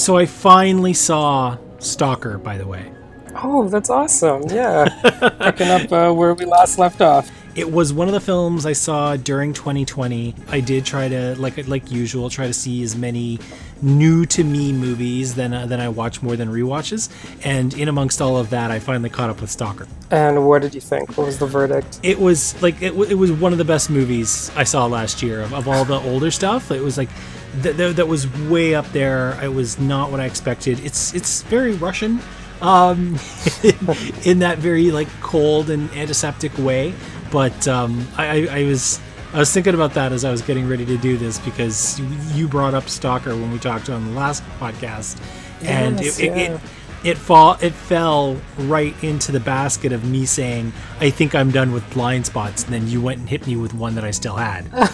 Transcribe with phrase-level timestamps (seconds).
[0.00, 2.90] So I finally saw Stalker, by the way.
[3.34, 4.44] Oh, that's awesome!
[4.48, 4.88] Yeah,
[5.38, 7.30] picking up uh, where we last left off.
[7.54, 10.34] It was one of the films I saw during 2020.
[10.48, 13.38] I did try to, like like usual, try to see as many
[13.82, 17.08] new to me movies than uh, than I watch more than rewatches.
[17.44, 19.88] And in amongst all of that, I finally caught up with Stalker.
[20.10, 21.16] And what did you think?
[21.16, 21.98] What was the verdict?
[22.02, 25.22] It was like it, w- it was one of the best movies I saw last
[25.22, 26.70] year of, of all the older stuff.
[26.70, 27.08] It was like
[27.62, 29.38] th- th- that was way up there.
[29.42, 30.80] It was not what I expected.
[30.84, 32.20] It's it's very Russian.
[32.62, 33.18] Um,
[34.24, 36.92] in that very like cold and antiseptic way,
[37.30, 39.00] but um, I, I, I was
[39.32, 42.00] I was thinking about that as I was getting ready to do this because
[42.34, 45.20] you brought up Stalker when we talked on the last podcast,
[45.62, 46.54] and Yes, it, it, yeah.
[46.54, 46.60] it
[47.02, 51.72] it fall it fell right into the basket of me saying I think I'm done
[51.72, 54.36] with blind spots, and then you went and hit me with one that I still
[54.36, 54.66] had.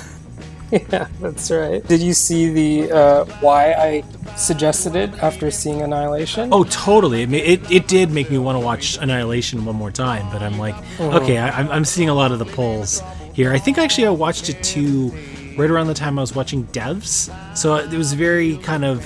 [0.73, 1.87] Yeah, that's right.
[1.87, 4.03] Did you see the uh, why I
[4.37, 6.51] suggested it after seeing Annihilation?
[6.53, 7.23] Oh, totally.
[7.23, 10.43] It, ma- it, it did make me want to watch Annihilation one more time, but
[10.43, 13.01] I'm like, okay, I, I'm, I'm seeing a lot of the polls
[13.33, 13.53] here.
[13.53, 15.13] I think actually I watched it too
[15.57, 19.05] right around the time I was watching Devs, so it was very kind of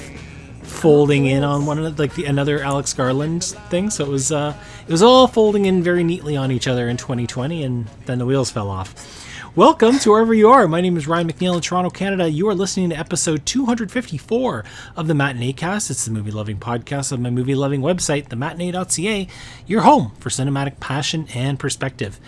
[0.62, 3.90] folding in on one another, like the another Alex Garland thing.
[3.90, 4.54] So it was uh,
[4.86, 8.26] it was all folding in very neatly on each other in 2020, and then the
[8.26, 9.19] wheels fell off.
[9.56, 10.68] Welcome to wherever you are.
[10.68, 12.30] My name is Ryan McNeil in Toronto, Canada.
[12.30, 15.90] You are listening to episode 254 of the Matinee Cast.
[15.90, 19.26] It's the movie loving podcast of my movie loving website, thematinee.ca,
[19.66, 22.20] your home for cinematic passion and perspective.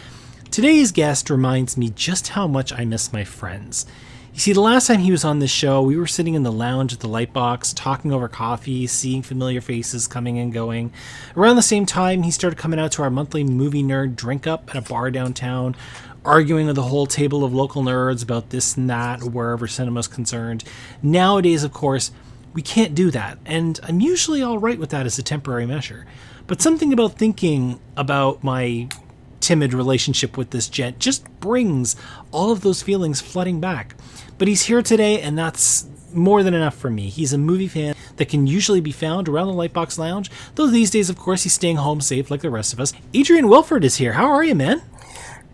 [0.50, 3.86] Today's guest reminds me just how much I miss my friends.
[4.34, 6.50] You see, the last time he was on this show, we were sitting in the
[6.50, 10.90] lounge at the Lightbox, talking over coffee, seeing familiar faces coming and going.
[11.36, 14.70] Around the same time, he started coming out to our monthly movie nerd drink up
[14.70, 15.76] at a bar downtown,
[16.24, 20.64] arguing with a whole table of local nerds about this and that, wherever cinema's concerned.
[21.02, 22.12] Nowadays, of course,
[22.54, 26.06] we can't do that, and I'm usually alright with that as a temporary measure.
[26.46, 28.88] But something about thinking about my
[29.40, 31.96] timid relationship with this gent just brings
[32.30, 33.96] all of those feelings flooding back.
[34.38, 37.08] But he's here today, and that's more than enough for me.
[37.08, 40.90] He's a movie fan that can usually be found around the Lightbox Lounge, though these
[40.90, 42.92] days, of course, he's staying home safe like the rest of us.
[43.14, 44.12] Adrian Wilfred is here.
[44.12, 44.82] How are you, man?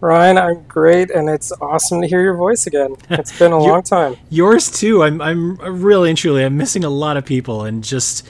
[0.00, 2.97] Ryan, I'm great, and it's awesome to hear your voice again.
[3.10, 4.16] It's been a long time.
[4.31, 5.03] Yours too.
[5.03, 8.26] I'm I'm really and truly I'm missing a lot of people and just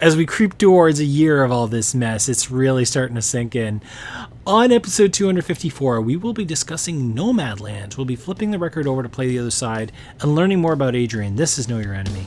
[0.00, 3.54] as we creep towards a year of all this mess, it's really starting to sink
[3.54, 3.80] in.
[4.44, 7.96] On episode 254, we will be discussing Nomadland.
[7.96, 10.96] We'll be flipping the record over to play the other side and learning more about
[10.96, 11.36] Adrian.
[11.36, 12.26] This is Know Your Enemy.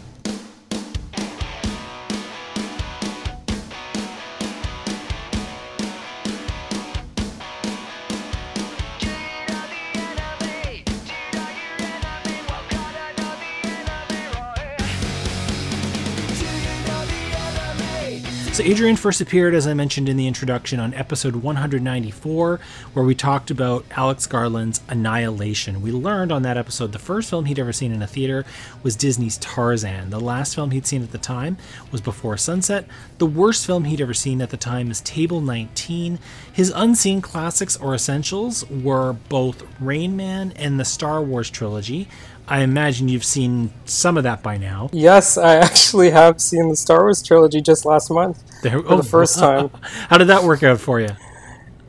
[18.55, 22.61] So, Adrian first appeared, as I mentioned in the introduction, on episode 194,
[22.93, 25.81] where we talked about Alex Garland's Annihilation.
[25.81, 28.45] We learned on that episode the first film he'd ever seen in a theater
[28.81, 30.09] was Disney's Tarzan.
[30.09, 31.57] The last film he'd seen at the time
[31.91, 32.87] was Before Sunset.
[33.17, 36.17] The worst film he'd ever seen at the time is Table 19.
[36.53, 42.07] His unseen classics or essentials were both Rain Man and the Star Wars trilogy.
[42.47, 44.89] I imagine you've seen some of that by now.
[44.93, 48.95] Yes, I actually have seen the Star Wars trilogy just last month There- for the
[48.95, 49.71] oh, first time.
[50.09, 51.09] How did that work out for you?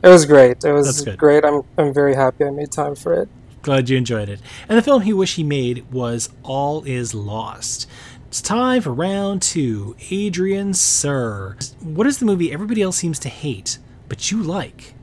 [0.03, 0.63] It was great.
[0.63, 1.43] It was great.
[1.43, 3.29] I'm I'm very happy I made time for it.
[3.61, 4.39] Glad you enjoyed it.
[4.69, 7.87] And the film he wished he made was All Is Lost.
[8.27, 9.95] It's time for round two.
[10.11, 11.57] Adrian Sir.
[11.81, 14.93] What is the movie everybody else seems to hate, but you like?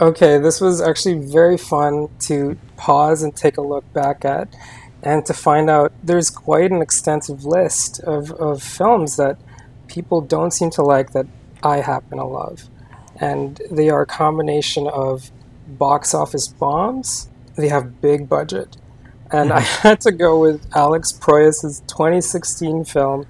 [0.00, 4.48] Okay, this was actually very fun to pause and take a look back at
[5.02, 9.38] and to find out there's quite an extensive list of, of films that
[9.88, 11.26] people don't seem to like that
[11.62, 12.68] I happen to love.
[13.20, 15.30] And they are a combination of
[15.66, 18.76] box office bombs, they have big budget.
[19.30, 19.88] And I mm-hmm.
[19.88, 23.26] had to go with Alex Proyas' 2016 film,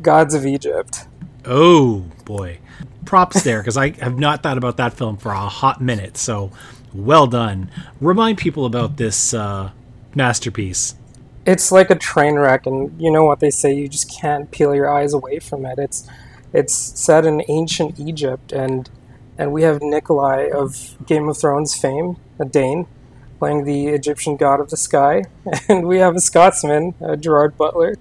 [0.00, 1.06] Gods of Egypt.
[1.44, 2.60] Oh, boy.
[3.04, 6.50] Props there, because I have not thought about that film for a hot minute, so
[6.92, 7.70] well done.
[8.00, 9.70] Remind people about this uh,
[10.14, 10.94] masterpiece.
[11.46, 14.74] it's like a train wreck and you know what they say you just can't peel
[14.74, 16.08] your eyes away from it it's
[16.52, 18.88] it's set in ancient egypt and
[19.36, 22.86] and we have nikolai of game of thrones fame a dane
[23.38, 25.22] playing the egyptian god of the sky
[25.68, 27.94] and we have a scotsman uh, gerard butler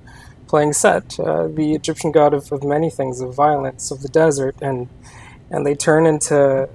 [0.53, 4.55] playing set uh, the egyptian god of, of many things of violence of the desert
[4.61, 4.79] and
[5.49, 6.69] and they turn into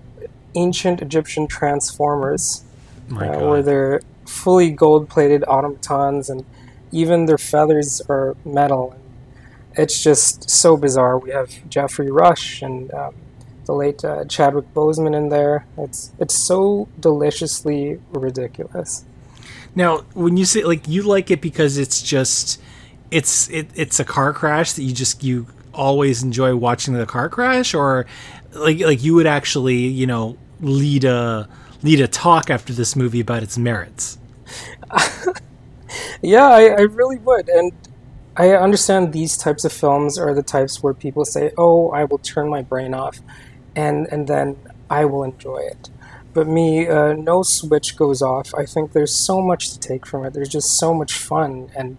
[0.54, 2.64] ancient egyptian transformers
[3.08, 3.50] My uh, God.
[3.50, 6.44] where they're fully gold plated automatons and
[6.90, 8.84] even their feathers are metal
[9.78, 11.18] it's just so bizarre.
[11.18, 13.14] We have Geoffrey Rush and um,
[13.64, 15.66] the late uh, Chadwick Boseman in there.
[15.78, 19.04] It's it's so deliciously ridiculous.
[19.74, 22.60] Now, when you say like you like it because it's just
[23.10, 27.28] it's it, it's a car crash that you just you always enjoy watching the car
[27.28, 28.06] crash, or
[28.52, 31.48] like like you would actually you know lead a
[31.82, 34.18] lead a talk after this movie about its merits.
[36.22, 37.72] yeah, I, I really would, and
[38.36, 42.18] I understand these types of films are the types where people say, "Oh, I will
[42.18, 43.18] turn my brain off,"
[43.74, 44.56] and and then
[44.90, 45.90] I will enjoy it.
[46.34, 48.54] But me, uh, no switch goes off.
[48.54, 50.34] I think there's so much to take from it.
[50.34, 51.96] There's just so much fun, and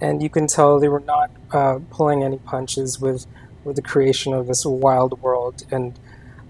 [0.00, 3.26] and you can tell they were not uh, pulling any punches with
[3.64, 5.64] with the creation of this wild world.
[5.70, 5.98] And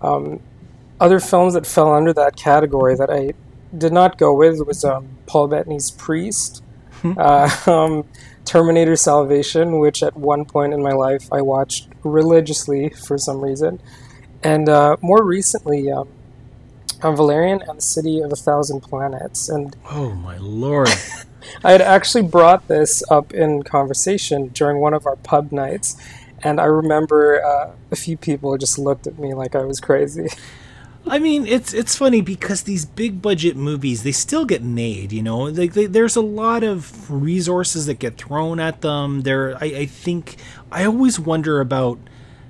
[0.00, 0.41] um,
[1.00, 3.32] other films that fell under that category that I
[3.76, 6.62] did not go with was um, Paul Bettany's Priest,
[7.02, 7.12] hmm.
[7.19, 8.05] uh, um,
[8.44, 13.81] Terminator Salvation, which at one point in my life I watched religiously for some reason,
[14.43, 15.91] and uh, more recently.
[15.91, 16.08] Um,
[17.02, 19.49] Valerian and the City of a Thousand Planets.
[19.49, 20.91] And oh my lord,
[21.64, 25.96] I had actually brought this up in conversation during one of our pub nights,
[26.42, 30.28] and I remember uh, a few people just looked at me like I was crazy.
[31.06, 35.12] I mean, it's it's funny because these big budget movies they still get made.
[35.12, 39.22] You know, like they, there's a lot of resources that get thrown at them.
[39.22, 40.37] There, I, I think
[40.70, 41.98] I always wonder about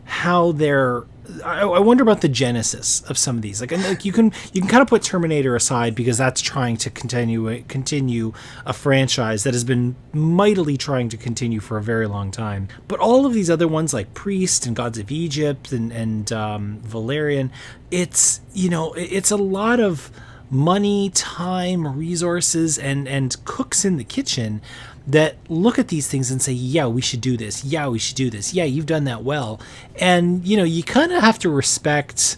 [0.04, 1.04] how they're
[1.44, 3.60] I, I, wonder about the genesis of some of these.
[3.60, 6.90] Like, like you can you can kind of put Terminator aside because that's trying to
[6.90, 8.32] continue continue
[8.66, 12.68] a franchise that has been mightily trying to continue for a very long time.
[12.88, 16.80] But all of these other ones, like Priest and Gods of Egypt and and um,
[16.82, 17.50] Valerian,
[17.90, 20.10] it's you know it's a lot of
[20.50, 24.61] money, time, resources, and and cooks in the kitchen
[25.06, 27.64] that look at these things and say, yeah, we should do this.
[27.64, 28.55] Yeah, we should do this.
[28.55, 29.61] Yeah, you've done that well.
[29.99, 32.37] And, you know, you kind of have to respect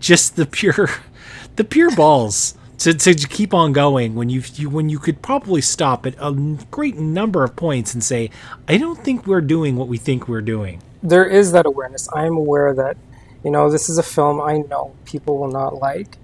[0.00, 0.88] just the pure,
[1.56, 5.60] the pure balls to, to keep on going when you, you when you could probably
[5.60, 6.32] stop at a
[6.70, 8.30] great number of points and say,
[8.68, 10.82] I don't think we're doing what we think we're doing.
[11.02, 12.08] There is that awareness.
[12.14, 12.96] I'm aware that,
[13.44, 16.16] you know, this is a film I know people will not like.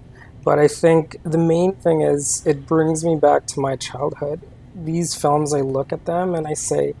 [0.45, 4.39] But I think the main thing is it brings me back to my childhood
[4.75, 6.93] these films, I look at them and I say,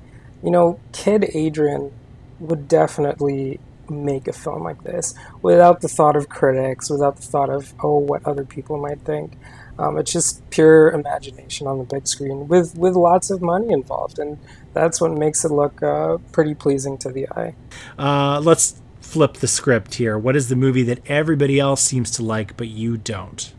[0.43, 1.91] you know, Kid Adrian
[2.39, 3.59] would definitely
[3.89, 7.99] make a film like this without the thought of critics, without the thought of, oh,
[7.99, 9.37] what other people might think.
[9.77, 14.19] Um, it's just pure imagination on the big screen with, with lots of money involved.
[14.19, 14.39] And
[14.73, 17.55] that's what makes it look uh, pretty pleasing to the eye.
[17.99, 20.17] Uh, let's flip the script here.
[20.17, 23.53] What is the movie that everybody else seems to like, but you don't?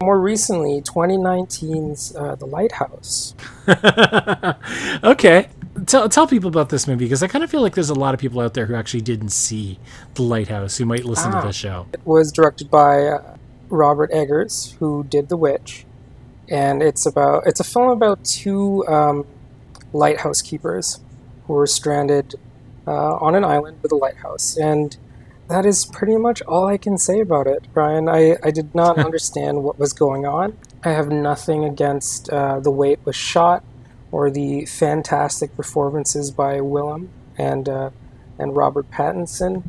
[0.00, 3.34] More recently, 2019's uh, The Lighthouse.
[5.04, 5.48] okay.
[5.86, 8.14] Tell, tell people about this movie because I kind of feel like there's a lot
[8.14, 9.78] of people out there who actually didn't see
[10.14, 11.86] The Lighthouse who might listen ah, to this show.
[11.92, 13.36] It was directed by uh,
[13.68, 15.84] Robert Eggers, who did The Witch.
[16.48, 19.26] And it's about it's a film about two um,
[19.92, 21.00] lighthouse keepers
[21.46, 22.36] who were stranded
[22.88, 24.56] uh, on an island with a lighthouse.
[24.56, 24.96] And
[25.48, 28.08] that is pretty much all I can say about it, Ryan.
[28.08, 30.56] I, I did not understand what was going on.
[30.82, 33.62] I have nothing against uh, the way it was shot
[34.10, 37.90] or the fantastic performances by Willem and uh,
[38.38, 39.64] and Robert Pattinson,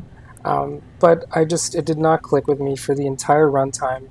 [0.46, 4.08] um, but I just it did not click with me for the entire runtime.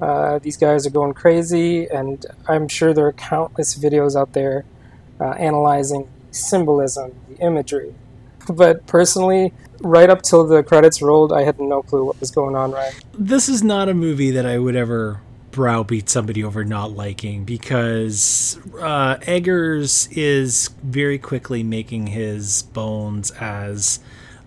[0.00, 4.64] Uh, these guys are going crazy, and I'm sure there are countless videos out there
[5.20, 7.94] uh, analyzing symbolism, the imagery.
[8.56, 12.54] But personally, right up till the credits rolled, I had no clue what was going
[12.54, 12.72] on.
[12.72, 12.94] Right.
[13.12, 18.60] This is not a movie that I would ever browbeat somebody over not liking because
[18.78, 24.00] uh, Eggers is very quickly making his bones as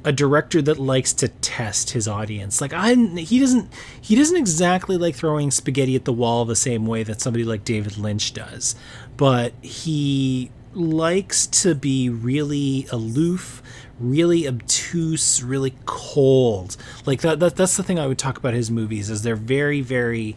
[0.06, 2.62] a director that likes to test his audience.
[2.62, 6.86] Like I he doesn't he doesn't exactly like throwing spaghetti at the wall the same
[6.86, 8.76] way that somebody like David Lynch does,
[9.18, 13.62] but he likes to be really aloof,
[14.00, 16.78] really obtuse, really cold.
[17.06, 19.82] Like that, that that's the thing I would talk about his movies is they're very
[19.82, 20.36] very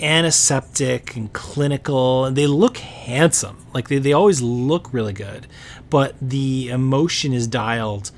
[0.00, 3.64] antiseptic and clinical and they look handsome.
[3.72, 5.46] Like they, they always look really good,
[5.90, 8.10] but the emotion is dialed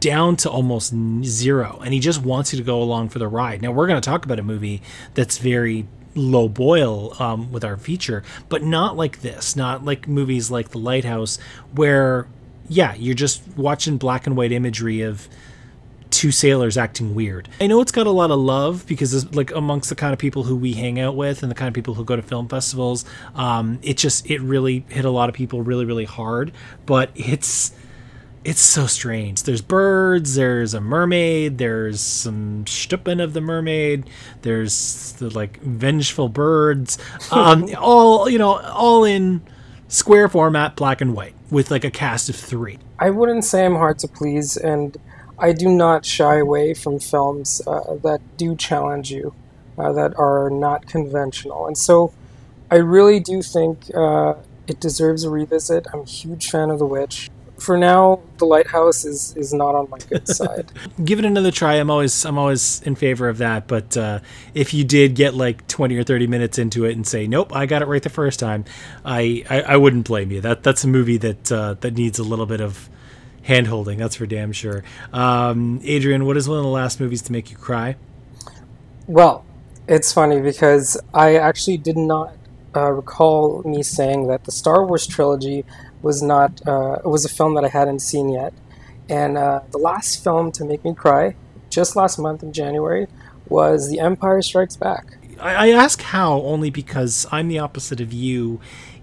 [0.00, 3.62] down to almost zero and he just wants you to go along for the ride.
[3.62, 4.82] Now we're going to talk about a movie
[5.14, 10.50] that's very low boil um, with our feature, but not like this, not like movies
[10.50, 11.38] like The Lighthouse,
[11.72, 12.26] where
[12.72, 15.28] yeah, you're just watching black and white imagery of
[16.10, 17.48] two sailors acting weird.
[17.60, 20.18] I know it's got a lot of love because it's like amongst the kind of
[20.18, 22.48] people who we hang out with and the kind of people who go to film
[22.48, 26.52] festivals, um, it just it really hit a lot of people really really hard.
[26.86, 27.72] But it's
[28.44, 29.42] it's so strange.
[29.44, 34.08] There's birds, there's a mermaid, there's some stuppen of the mermaid,
[34.42, 36.98] there's the like vengeful birds,
[37.30, 39.42] um, all you know, all in
[39.92, 42.78] square format, black and white, with like a cast of three.
[42.98, 44.96] I wouldn't say I'm hard to please, and
[45.38, 49.34] I do not shy away from films uh, that do challenge you,
[49.78, 52.12] uh, that are not conventional, and so
[52.70, 54.34] I really do think uh,
[54.66, 55.86] it deserves a revisit.
[55.92, 57.30] I'm a huge fan of The Witch
[57.62, 60.70] for now, the lighthouse is is not on my good side.
[61.04, 61.74] Give it another try.
[61.74, 63.68] I'm always I'm always in favor of that.
[63.68, 64.20] But uh,
[64.54, 67.66] if you did get like 20 or 30 minutes into it and say, "Nope, I
[67.66, 68.64] got it right the first time,"
[69.04, 70.40] I I, I wouldn't blame you.
[70.40, 72.90] That that's a movie that uh, that needs a little bit of
[73.42, 73.98] hand holding.
[73.98, 74.82] That's for damn sure.
[75.12, 77.96] Um, Adrian, what is one of the last movies to make you cry?
[79.06, 79.44] Well,
[79.88, 82.34] it's funny because I actually did not
[82.74, 85.64] uh, recall me saying that the Star Wars trilogy
[86.02, 88.52] was not uh, was a film that I hadn't seen yet,
[89.08, 91.34] and uh, the last film to make me cry,
[91.70, 93.06] just last month in January,
[93.48, 95.16] was The Empire Strikes Back.
[95.40, 98.60] I, I ask how only because I'm the opposite of you,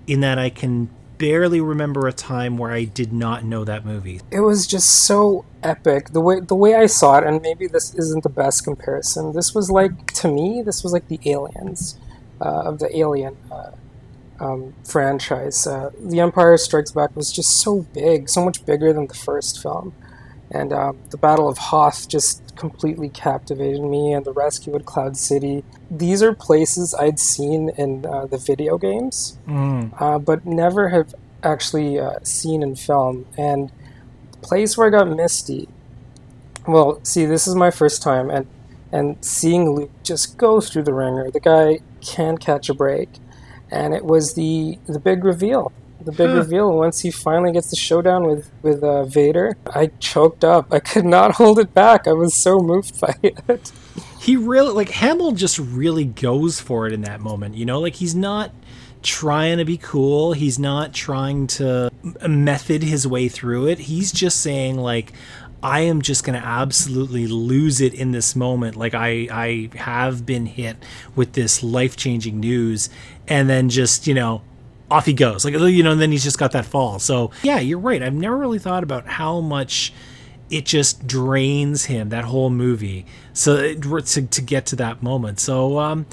[0.07, 4.21] in that I can barely remember a time where I did not know that movie.
[4.31, 6.09] It was just so epic.
[6.09, 9.33] The way the way I saw it, and maybe this isn't the best comparison.
[9.33, 11.97] This was like to me, this was like the aliens
[12.41, 13.71] uh, of the Alien uh,
[14.39, 15.67] um, franchise.
[15.67, 19.61] Uh, the Empire Strikes Back was just so big, so much bigger than the first
[19.61, 19.93] film.
[20.51, 25.15] And um, the Battle of Hoth just completely captivated me, and the rescue at Cloud
[25.15, 25.63] City.
[25.91, 29.93] These are places I'd seen in uh, the video games, mm.
[30.01, 33.27] uh, but never have actually uh, seen in film.
[33.37, 33.71] And
[34.31, 35.69] the place where I got misty,
[36.67, 38.47] well, see, this is my first time, and
[38.91, 41.29] and seeing Luke just go through the ringer.
[41.29, 43.09] The guy can't catch a break
[43.71, 45.71] and it was the the big reveal.
[46.01, 46.37] The big huh.
[46.37, 49.57] reveal once he finally gets the showdown with with uh, Vader.
[49.73, 50.73] I choked up.
[50.73, 52.07] I could not hold it back.
[52.07, 53.71] I was so moved by it.
[54.19, 57.55] He really like Hamill just really goes for it in that moment.
[57.55, 58.51] You know, like he's not
[59.01, 60.33] trying to be cool.
[60.33, 61.89] He's not trying to
[62.27, 63.79] method his way through it.
[63.79, 65.13] He's just saying like
[65.61, 68.77] I am just going to absolutely lose it in this moment.
[68.77, 70.77] Like I, I have been hit
[71.15, 72.89] with this life changing news,
[73.29, 74.41] and then just you know,
[74.91, 75.45] off he goes.
[75.45, 76.99] Like you know, and then he's just got that fall.
[76.99, 78.01] So yeah, you're right.
[78.01, 79.93] I've never really thought about how much
[80.49, 83.05] it just drains him that whole movie.
[83.33, 85.39] So to to get to that moment.
[85.39, 86.05] So um,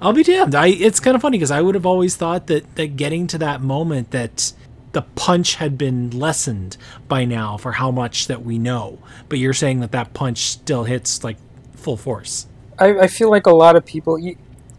[0.00, 0.54] I'll be damned.
[0.54, 3.38] I it's kind of funny because I would have always thought that that getting to
[3.38, 4.52] that moment that
[4.92, 6.76] the punch had been lessened
[7.08, 8.98] by now for how much that we know.
[9.28, 11.36] But you're saying that that punch still hits like
[11.74, 12.46] full force.
[12.78, 14.18] I, I feel like a lot of people,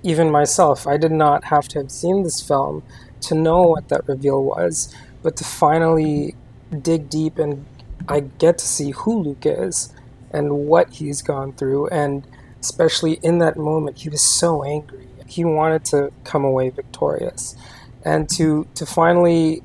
[0.06, 2.84] even myself, I did not have to have seen this film
[3.22, 6.36] to know what that reveal was, but to finally
[6.82, 7.66] dig deep and
[8.08, 9.92] I get to see who Luke is
[10.32, 11.88] and what he's gone through.
[11.88, 12.28] And
[12.62, 15.08] especially in that moment, he was so angry.
[15.26, 17.56] He wanted to come away victorious.
[18.04, 19.64] And to, to finally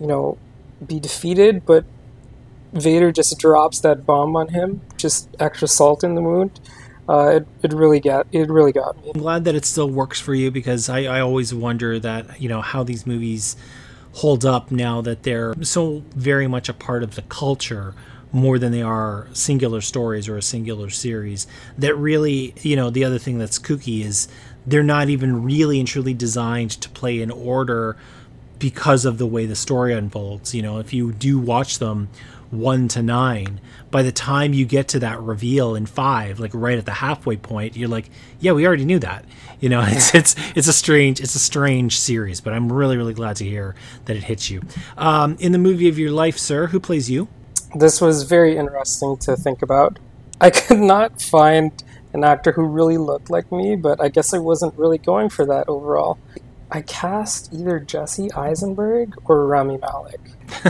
[0.00, 0.38] you know,
[0.84, 1.84] be defeated, but
[2.72, 6.58] Vader just drops that bomb on him, just extra salt in the wound.
[7.08, 9.10] Uh, it, it really got it really got me.
[9.14, 12.48] I'm glad that it still works for you because I, I always wonder that you
[12.48, 13.56] know how these movies
[14.14, 17.94] hold up now that they're so very much a part of the culture
[18.30, 21.46] more than they are singular stories or a singular series.
[21.76, 24.28] That really, you know, the other thing that's kooky is
[24.66, 27.96] they're not even really and truly designed to play in order
[28.58, 30.54] because of the way the story unfolds.
[30.54, 32.08] You know, if you do watch them
[32.52, 36.78] one to nine, by the time you get to that reveal in five, like right
[36.78, 39.24] at the halfway point, you're like, yeah, we already knew that.
[39.58, 43.14] You know, it's it's it's a strange it's a strange series, but I'm really really
[43.14, 44.62] glad to hear that it hits you.
[44.96, 47.28] Um, in the movie of your life, sir, who plays you?
[47.74, 49.98] This was very interesting to think about.
[50.40, 51.72] I could not find
[52.12, 55.46] an actor who really looked like me, but I guess I wasn't really going for
[55.46, 56.18] that overall.
[56.70, 60.20] I cast either Jesse Eisenberg or Rami Malek.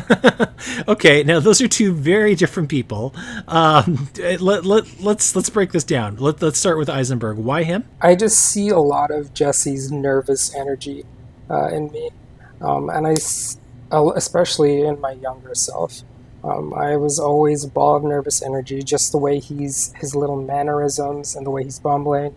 [0.89, 3.15] okay, now those are two very different people.
[3.49, 6.17] Um, let, let, let's let's break this down.
[6.17, 7.39] Let, let's start with Eisenberg.
[7.39, 7.85] Why him?
[8.01, 11.05] I just see a lot of Jesse's nervous energy
[11.51, 12.11] uh, in me,
[12.61, 13.17] um, and I,
[14.15, 16.03] especially in my younger self.
[16.45, 20.41] Um, I was always a ball of nervous energy, just the way he's his little
[20.41, 22.35] mannerisms and the way he's bumbling,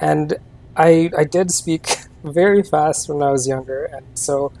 [0.00, 0.34] and
[0.76, 1.86] I I did speak
[2.24, 4.52] very fast when I was younger, and so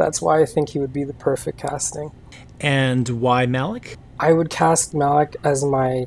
[0.00, 2.10] that's why I think he would be the perfect casting.
[2.58, 3.98] And why Malek?
[4.18, 6.06] I would cast Malek as my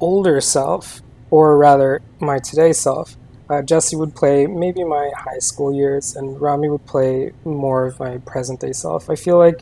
[0.00, 3.16] older self, or rather, my today self.
[3.48, 8.00] Uh, Jesse would play maybe my high school years, and Rami would play more of
[8.00, 9.08] my present day self.
[9.08, 9.60] I feel like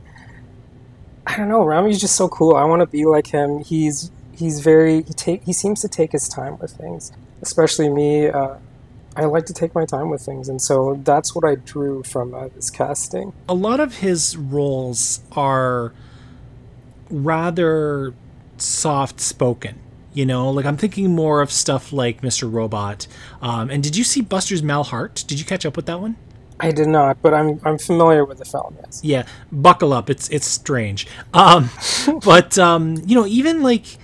[1.26, 1.62] I don't know.
[1.62, 2.56] Rami's just so cool.
[2.56, 3.58] I want to be like him.
[3.58, 7.12] He's he's very he take he seems to take his time with things.
[7.42, 8.28] Especially me.
[8.28, 8.56] Uh,
[9.18, 12.34] I like to take my time with things, and so that's what I drew from
[12.34, 13.32] uh, this casting.
[13.48, 15.92] A lot of his roles are
[17.10, 18.14] rather
[18.58, 19.80] soft spoken.
[20.14, 22.50] You know, like I'm thinking more of stuff like Mr.
[22.50, 23.08] Robot.
[23.42, 25.24] Um, and did you see Buster's Mal Heart?
[25.26, 26.16] Did you catch up with that one?
[26.60, 28.76] I did not, but I'm I'm familiar with the film.
[28.84, 29.00] Yes.
[29.02, 30.08] Yeah, buckle up.
[30.08, 31.08] It's it's strange.
[31.34, 31.70] Um,
[32.24, 33.98] but um, you know, even like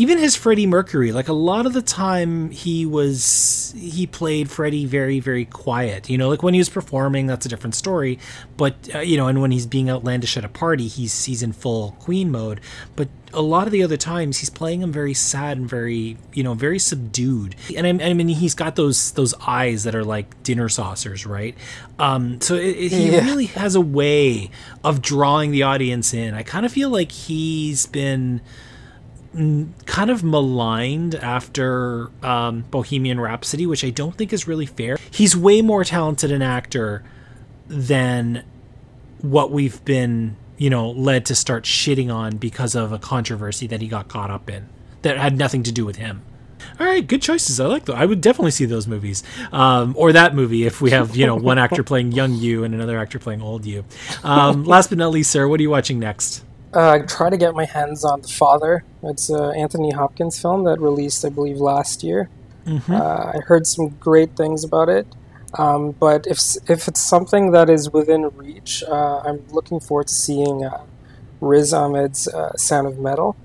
[0.00, 4.86] even his Freddie Mercury, like a lot of the time he was he played Freddie
[4.86, 6.08] very very quiet.
[6.08, 8.18] You know, like when he was performing, that's a different story.
[8.56, 11.52] But uh, you know, and when he's being outlandish at a party, he's he's in
[11.52, 12.62] full Queen mode.
[12.96, 16.42] But a lot of the other times he's playing him very sad and very you
[16.42, 20.42] know very subdued and I, I mean he's got those those eyes that are like
[20.42, 21.56] dinner saucers right
[22.00, 23.24] um, so it, it, he yeah.
[23.24, 24.50] really has a way
[24.82, 28.40] of drawing the audience in i kind of feel like he's been
[29.32, 34.96] kind of maligned after um, Bohemian Rhapsody, which I don't think is really fair.
[35.10, 37.04] He's way more talented an actor
[37.68, 38.44] than
[39.20, 43.80] what we've been, you know, led to start shitting on because of a controversy that
[43.80, 44.68] he got caught up in
[45.02, 46.22] that had nothing to do with him.
[46.78, 47.60] All right, good choices.
[47.60, 47.96] I like those.
[47.96, 49.22] I would definitely see those movies,
[49.52, 52.74] um, or that movie if we have you know one actor playing young you and
[52.74, 53.84] another actor playing old you.
[54.22, 56.44] Um, last but not least, sir, what are you watching next?
[56.72, 58.84] Uh, try to get my hands on The Father.
[59.02, 62.28] It's an Anthony Hopkins film that released, I believe, last year.
[62.66, 62.92] Mm-hmm.
[62.92, 65.06] Uh, I heard some great things about it.
[65.58, 70.14] Um, but if if it's something that is within reach, uh, I'm looking forward to
[70.14, 70.84] seeing uh,
[71.40, 73.36] Riz Ahmed's uh, Sound of Metal.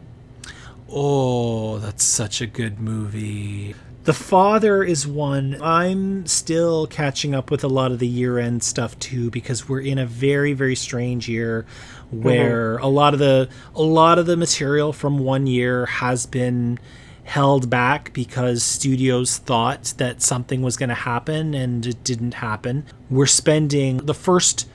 [0.88, 3.74] Oh, that's such a good movie.
[4.04, 5.60] The Father is one.
[5.64, 9.82] I'm still catching up with a lot of the year end stuff too because we're
[9.82, 11.66] in a very, very strange year
[12.22, 12.84] where mm-hmm.
[12.84, 16.80] a lot of the a lot of the material from one year has been
[17.26, 22.86] held back because studios thought that something was going to happen and it didn't happen.
[23.10, 24.70] We're spending the first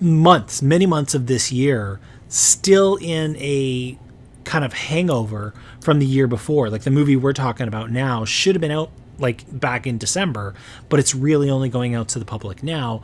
[0.00, 3.98] months, many months of this year still in a
[4.44, 6.70] kind of hangover from the year before.
[6.70, 10.54] Like the movie we're talking about now should have been out like back in December,
[10.88, 13.02] but it's really only going out to the public now.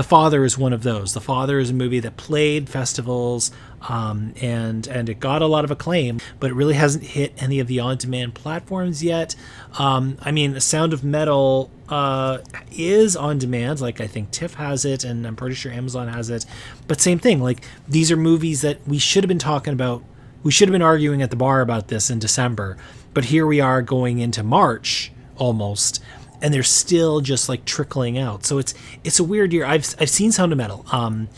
[0.00, 1.12] The Father is one of those.
[1.12, 3.50] The Father is a movie that played festivals
[3.86, 7.60] um, and and it got a lot of acclaim, but it really hasn't hit any
[7.60, 9.36] of the on-demand platforms yet.
[9.78, 12.38] Um, I mean, The Sound of Metal uh,
[12.72, 13.82] is on demand.
[13.82, 16.46] Like I think TIFF has it, and I'm pretty sure Amazon has it.
[16.88, 17.42] But same thing.
[17.42, 20.02] Like these are movies that we should have been talking about.
[20.42, 22.78] We should have been arguing at the bar about this in December,
[23.12, 26.02] but here we are going into March almost
[26.42, 28.44] and they're still just like trickling out.
[28.44, 28.74] So it's
[29.04, 29.64] it's a weird year.
[29.64, 30.84] I've I've seen Sound of Metal.
[30.92, 31.28] Um,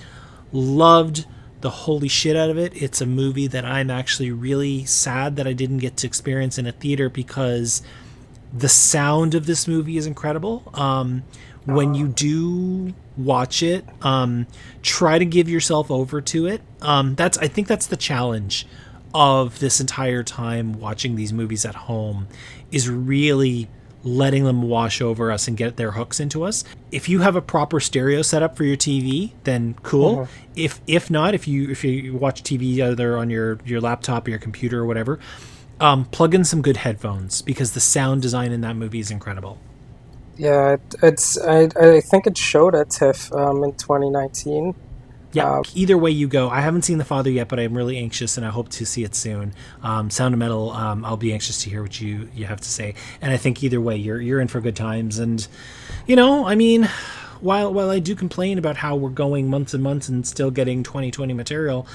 [0.53, 1.27] loved
[1.61, 2.81] the holy shit out of it.
[2.81, 6.67] It's a movie that I'm actually really sad that I didn't get to experience in
[6.67, 7.83] a theater because
[8.53, 10.63] the sound of this movie is incredible.
[10.75, 11.23] Um,
[11.65, 14.47] when you do watch it, um,
[14.83, 16.61] try to give yourself over to it.
[16.81, 18.67] Um, that's I think that's the challenge
[19.15, 22.27] of this entire time watching these movies at home
[22.71, 23.69] is really
[24.05, 26.65] letting them wash over us and get their hooks into us.
[26.91, 30.21] If you have a proper stereo setup for your TV, then cool.
[30.21, 30.33] Uh-huh.
[30.57, 34.31] If if not, if you if you watch TV either on your your laptop or
[34.31, 35.19] your computer or whatever,
[35.81, 39.59] um, plug in some good headphones because the sound design in that movie is incredible.
[40.37, 44.75] Yeah, it's I I think it showed at TIFF um, in 2019
[45.33, 46.51] yeah, uh, either way you go.
[46.51, 49.03] I haven't seen The Father yet, but I'm really anxious and I hope to see
[49.03, 49.55] it soon.
[49.83, 52.69] Um, Sound of Metal, um, I'll be anxious to hear what you, you have to
[52.69, 52.95] say.
[53.21, 55.19] And I think either way, you're you're in for good times.
[55.19, 55.47] And
[56.07, 56.89] you know, I mean,
[57.41, 60.83] while while I do complain about how we're going months and months and still getting
[60.83, 61.87] 2020 material,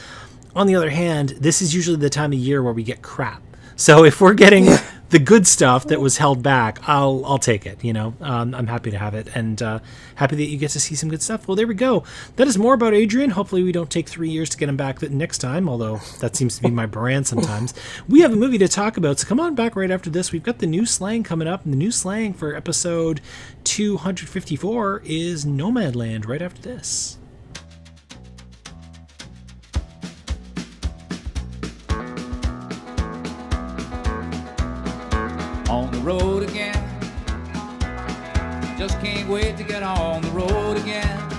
[0.55, 3.41] on the other hand, this is usually the time of year where we get crap.
[3.75, 4.67] So if we're getting
[5.09, 7.83] the good stuff that was held back, I'll I'll take it.
[7.83, 9.79] You know, um, I'm happy to have it, and uh,
[10.15, 11.47] happy that you get to see some good stuff.
[11.47, 12.03] Well, there we go.
[12.35, 13.31] That is more about Adrian.
[13.31, 15.69] Hopefully, we don't take three years to get him back next time.
[15.69, 17.73] Although that seems to be my brand sometimes.
[18.07, 20.31] We have a movie to talk about, so come on back right after this.
[20.31, 23.21] We've got the new slang coming up, and the new slang for episode
[23.63, 26.27] 254 is Nomadland.
[26.27, 27.17] Right after this.
[36.07, 36.73] Road again.
[38.77, 41.29] Just can't wait to get on the road again.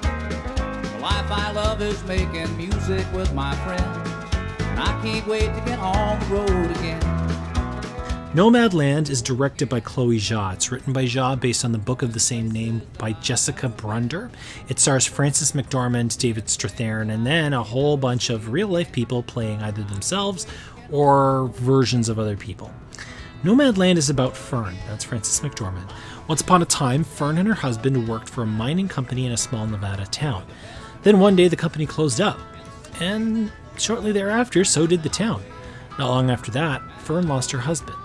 [0.00, 4.34] The life I love is making music with my friends.
[4.60, 7.02] And I can't wait to get on the road again.
[8.32, 10.54] Nomadland is directed by Chloe Zhao.
[10.54, 14.30] It's written by Zhao based on the book of the same name by Jessica Bruder.
[14.70, 19.22] It stars Frances McDormand, David Strathairn, and then a whole bunch of real life people
[19.22, 20.46] playing either themselves
[20.90, 22.72] or versions of other people.
[23.42, 25.90] Nomadland is about Fern, that's Frances McDormand.
[26.28, 29.36] Once upon a time, Fern and her husband worked for a mining company in a
[29.36, 30.44] small Nevada town.
[31.04, 32.38] Then one day the company closed up,
[33.00, 35.42] and shortly thereafter, so did the town.
[35.98, 37.96] Not long after that, Fern lost her husband.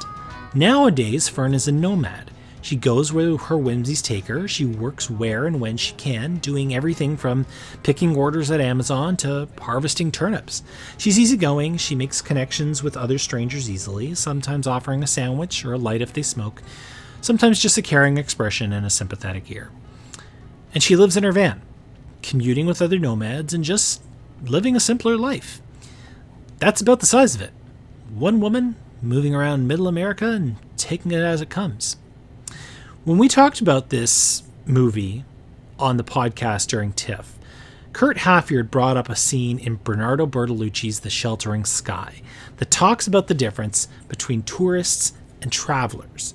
[0.54, 2.32] Nowadays, Fern is a nomad.
[2.66, 4.48] She goes where her whimsies take her.
[4.48, 7.46] She works where and when she can, doing everything from
[7.84, 10.64] picking orders at Amazon to harvesting turnips.
[10.98, 15.78] She's easygoing, she makes connections with other strangers easily, sometimes offering a sandwich or a
[15.78, 16.64] light if they smoke,
[17.22, 19.70] sometimes just a caring expression and a sympathetic ear.
[20.74, 21.62] And she lives in her van,
[22.24, 24.02] commuting with other nomads and just
[24.44, 25.62] living a simpler life.
[26.58, 27.52] That's about the size of it.
[28.12, 31.98] One woman, moving around middle America and taking it as it comes.
[33.06, 35.26] When we talked about this movie
[35.78, 37.38] on the podcast during TIFF,
[37.94, 42.24] Kurt Halfyard brought up a scene in Bernardo Bertolucci's The Sheltering Sky
[42.58, 45.14] that talks about the difference between tourists
[45.44, 46.34] and travelers.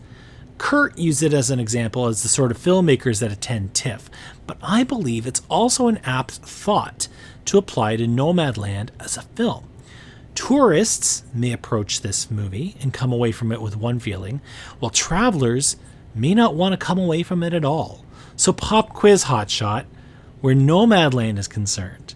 [0.58, 4.08] Kurt used it as an example as the sort of filmmakers that attend TIFF,
[4.46, 7.08] but I believe it's also an apt thought
[7.46, 9.68] to apply to Nomadland as a film.
[10.36, 14.40] Tourists may approach this movie and come away from it with one feeling,
[14.78, 15.74] while travelers
[16.14, 18.04] may not want to come away from it at all.
[18.36, 19.84] So, pop quiz hotshot
[20.40, 22.14] where Nomadland is concerned.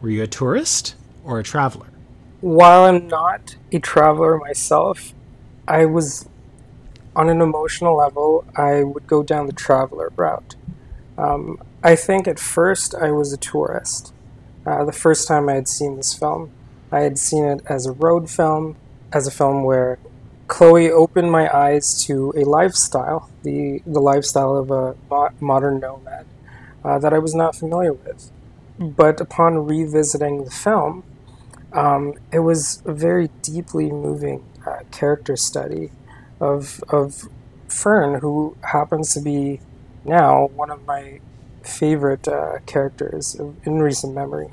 [0.00, 1.86] Were you a tourist or a traveler?
[2.40, 5.14] While I'm not a traveler myself,
[5.66, 6.28] I was
[7.14, 10.56] on an emotional level, I would go down the traveler route.
[11.18, 14.12] Um, I think at first I was a tourist.
[14.64, 16.50] Uh, the first time I had seen this film,
[16.90, 18.76] I had seen it as a road film,
[19.12, 19.98] as a film where
[20.52, 24.94] Chloe opened my eyes to a lifestyle, the, the lifestyle of a
[25.40, 26.26] modern nomad,
[26.84, 28.30] uh, that I was not familiar with.
[28.78, 31.04] But upon revisiting the film,
[31.72, 35.90] um, it was a very deeply moving uh, character study
[36.38, 37.28] of, of
[37.68, 39.58] Fern, who happens to be
[40.04, 41.20] now one of my
[41.62, 44.52] favorite uh, characters in recent memory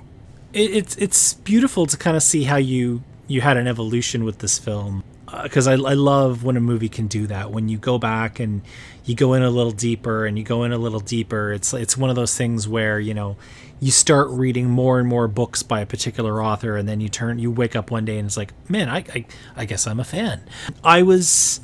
[0.54, 4.40] it, it's it's beautiful to kind of see how you you had an evolution with
[4.40, 5.04] this film
[5.44, 8.40] because uh, I, I love when a movie can do that when you go back
[8.40, 8.62] and
[9.06, 11.98] you go in a little deeper and you go in a little deeper it's it's
[11.98, 13.38] one of those things where you know
[13.80, 17.40] you start reading more and more books by a particular author and then you turn
[17.40, 20.04] you wake up one day and it's like man I, I, I guess i'm a
[20.04, 20.42] fan
[20.84, 21.62] i was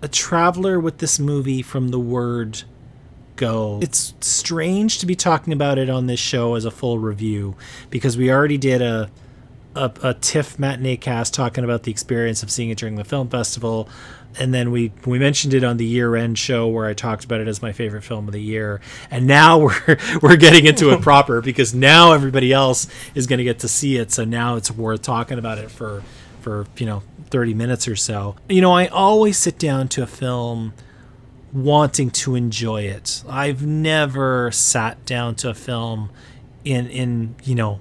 [0.00, 2.64] a traveler with this movie from the word
[3.36, 3.80] go.
[3.82, 7.56] It's strange to be talking about it on this show as a full review
[7.90, 9.10] because we already did a
[9.74, 13.28] a, a TIFF matinee cast talking about the experience of seeing it during the film
[13.28, 13.88] festival,
[14.38, 17.40] and then we we mentioned it on the year end show where I talked about
[17.40, 18.80] it as my favorite film of the year.
[19.10, 23.44] And now we're we're getting into it proper because now everybody else is going to
[23.44, 24.12] get to see it.
[24.12, 26.02] So now it's worth talking about it for
[26.40, 28.36] for you know 30 minutes or so.
[28.48, 30.74] You know, I always sit down to a film
[31.52, 33.22] wanting to enjoy it.
[33.28, 36.10] I've never sat down to a film
[36.64, 37.80] in in you know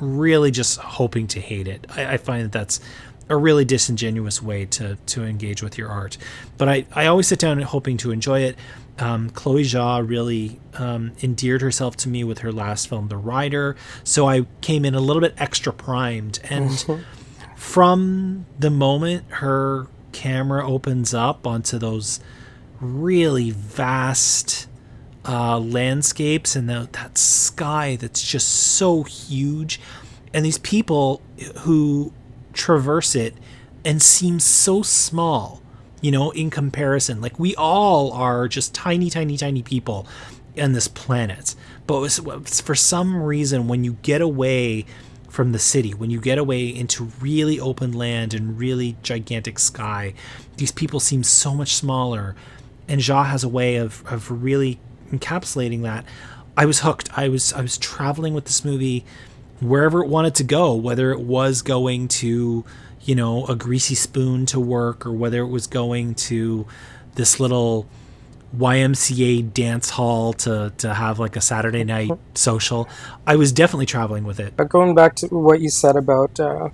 [0.00, 1.86] really just hoping to hate it.
[1.90, 2.80] I, I find that that's
[3.28, 6.18] a really disingenuous way to to engage with your art.
[6.58, 8.56] But I, I always sit down hoping to enjoy it.
[8.98, 13.76] Um, Chloe Zhao really um, endeared herself to me with her last film, The Rider.
[14.04, 16.38] So I came in a little bit extra primed.
[16.44, 16.84] And
[17.56, 22.20] from the moment her camera opens up onto those
[22.80, 24.68] really vast
[25.26, 29.80] uh, landscapes and the, that sky that's just so huge.
[30.32, 31.22] And these people
[31.60, 32.12] who
[32.52, 33.34] traverse it
[33.84, 35.62] and seem so small,
[36.00, 37.20] you know, in comparison.
[37.20, 40.06] Like we all are just tiny, tiny, tiny people
[40.60, 41.54] on this planet.
[41.86, 44.86] But for some reason, when you get away
[45.28, 50.14] from the city, when you get away into really open land and really gigantic sky,
[50.56, 52.36] these people seem so much smaller
[52.88, 54.78] and Zhao has a way of of really
[55.12, 56.04] encapsulating that.
[56.56, 57.08] I was hooked.
[57.16, 59.04] I was I was traveling with this movie
[59.60, 62.64] wherever it wanted to go, whether it was going to,
[63.02, 66.66] you know, a greasy spoon to work or whether it was going to
[67.14, 67.86] this little
[68.56, 72.88] YMCA dance hall to to have like a Saturday night social.
[73.26, 74.56] I was definitely traveling with it.
[74.56, 76.68] But going back to what you said about uh,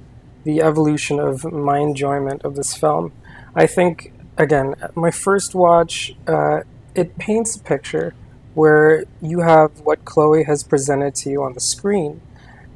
[0.44, 3.12] the evolution of my enjoyment of this film,
[3.54, 6.60] I think again, my first watch, uh,
[6.94, 8.14] it paints a picture
[8.54, 12.22] where you have what Chloe has presented to you on the screen.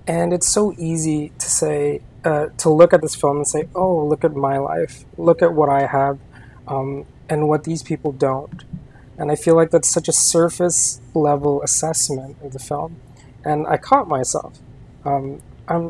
[0.07, 4.05] And it's so easy to say, uh, to look at this film and say, oh,
[4.07, 5.05] look at my life.
[5.18, 6.18] Look at what I have.
[6.68, 8.64] um, and what these people don't.
[9.18, 13.00] And I feel like that's such a surface level assessment of the film.
[13.44, 14.61] And I caught myself.
[15.05, 15.42] Um,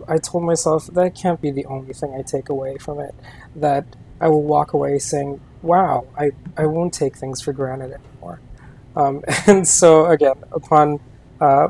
[0.09, 3.15] i told myself that can't be the only thing I take away from it.
[3.57, 3.87] That
[4.21, 7.97] I will walk away saying, wow, I, I won't take things for granted.
[8.97, 11.01] Um, and so, again, upon
[11.41, 11.69] uh,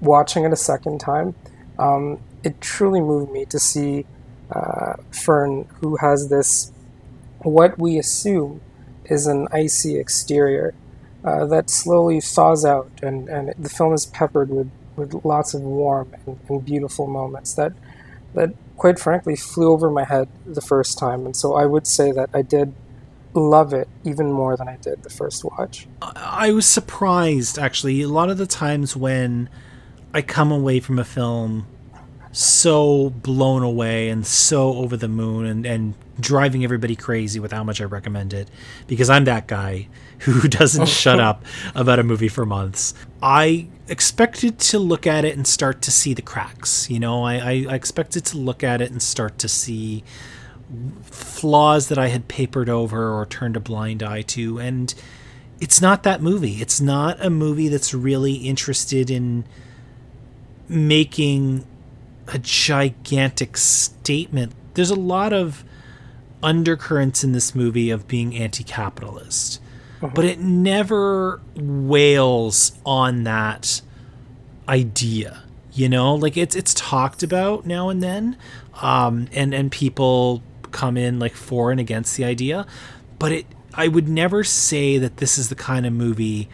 [0.00, 1.34] watching it a second time,
[1.78, 4.06] um, it truly moved me to see
[4.50, 6.72] uh, Fern, who has this,
[7.40, 8.60] what we assume
[9.06, 10.74] is an icy exterior
[11.24, 15.62] uh, that slowly thaws out, and, and the film is peppered with, with lots of
[15.62, 17.72] warm and, and beautiful moments that,
[18.34, 21.24] that, quite frankly, flew over my head the first time.
[21.24, 22.74] And so I would say that I did
[23.34, 25.86] love it even more than I did the first watch.
[26.00, 28.02] I was surprised, actually.
[28.02, 29.48] A lot of the times when
[30.14, 31.66] I come away from a film
[32.32, 37.62] so blown away and so over the moon and, and driving everybody crazy with how
[37.62, 38.50] much I recommend it
[38.86, 39.88] because I'm that guy
[40.20, 42.94] who doesn't shut up about a movie for months.
[43.22, 46.90] I expected to look at it and start to see the cracks.
[46.90, 50.04] You know, I, I, expected to look at it and start to see
[51.02, 54.58] flaws that I had papered over or turned a blind eye to.
[54.58, 54.94] And
[55.60, 56.60] it's not that movie.
[56.60, 59.44] It's not a movie that's really interested in
[60.68, 61.66] making
[62.28, 64.52] a gigantic statement.
[64.74, 65.64] There's a lot of
[66.42, 69.60] undercurrents in this movie of being anti capitalist,
[70.00, 70.12] uh-huh.
[70.14, 73.82] but it never wails on that
[74.68, 75.42] idea.
[75.72, 78.36] You know, like it's it's talked about now and then,
[78.82, 82.66] um, and and people come in like for and against the idea,
[83.18, 86.48] but it I would never say that this is the kind of movie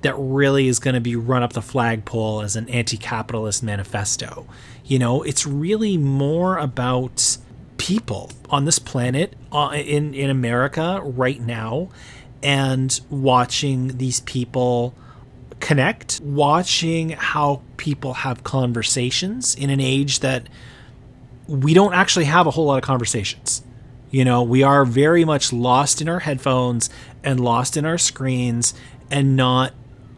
[0.00, 4.46] that really is going to be run up the flagpole as an anti-capitalist manifesto.
[4.84, 7.38] You know, it's really more about
[7.76, 11.88] people on this planet uh, in in America right now
[12.42, 14.94] and watching these people
[15.60, 20.46] connect, watching how people have conversations in an age that
[21.46, 23.62] we don't actually have a whole lot of conversations.
[24.10, 26.88] You know, we are very much lost in our headphones
[27.22, 28.74] and lost in our screens
[29.10, 29.72] and not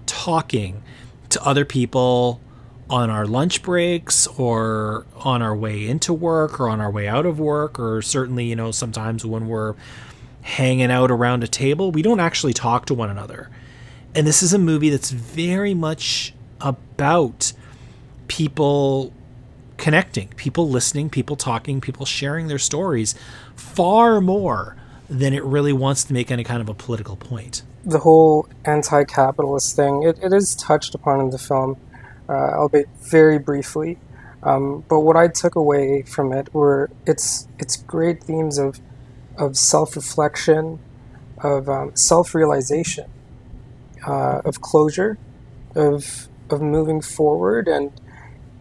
[0.06, 0.82] talking
[1.30, 2.40] to other people
[2.88, 7.26] on our lunch breaks or on our way into work or on our way out
[7.26, 9.74] of work or certainly you know sometimes when we're
[10.42, 13.50] hanging out around a table we don't actually talk to one another
[14.14, 17.52] and this is a movie that's very much about
[18.28, 19.12] people
[19.76, 23.14] connecting people listening people talking people sharing their stories
[23.54, 24.76] far more
[25.08, 27.62] than it really wants to make any kind of a political point.
[27.84, 31.76] The whole anti-capitalist thing it, it is touched upon in the film
[32.28, 33.98] uh, albeit very briefly.
[34.42, 38.80] Um, but what I took away from it were its its great themes of
[39.38, 40.78] of self-reflection
[41.38, 43.08] of um, self-realization
[44.06, 45.18] uh, of closure
[45.74, 47.92] of of moving forward and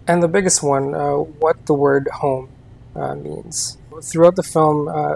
[0.08, 2.50] and the biggest one uh, what the word home
[2.96, 5.16] uh, means throughout the film uh,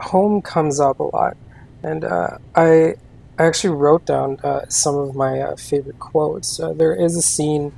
[0.00, 1.36] home comes up a lot
[1.82, 2.94] and uh, I
[3.38, 6.58] I actually wrote down uh, some of my uh, favorite quotes.
[6.58, 7.72] There is a scene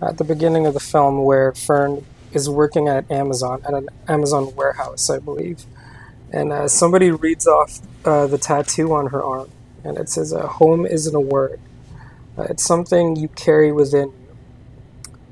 [0.00, 4.54] at the beginning of the film where Fern is working at Amazon, at an Amazon
[4.54, 5.64] warehouse, I believe.
[6.32, 9.50] And somebody reads off the tattoo on her arm,
[9.82, 11.60] and it says, Home isn't a word,
[12.38, 14.12] it's something you carry within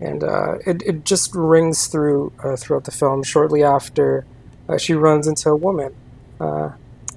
[0.00, 0.22] And
[0.66, 3.22] it, it just rings through throughout the film.
[3.24, 4.26] Shortly after,
[4.78, 5.94] she runs into a woman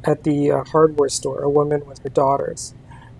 [0.03, 2.73] at the uh, hardware store, a woman with her daughters.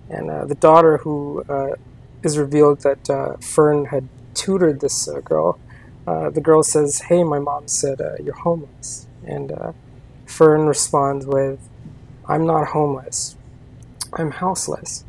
[0.10, 1.76] And uh, the daughter, who uh,
[2.24, 5.60] is revealed that uh, Fern had tutored this uh, girl,
[6.08, 9.08] uh, the girl says, Hey, my mom said you're homeless.
[9.24, 9.54] And
[10.26, 11.70] Fern responds with,
[12.28, 13.36] I'm not homeless,
[14.14, 15.06] I'm houseless.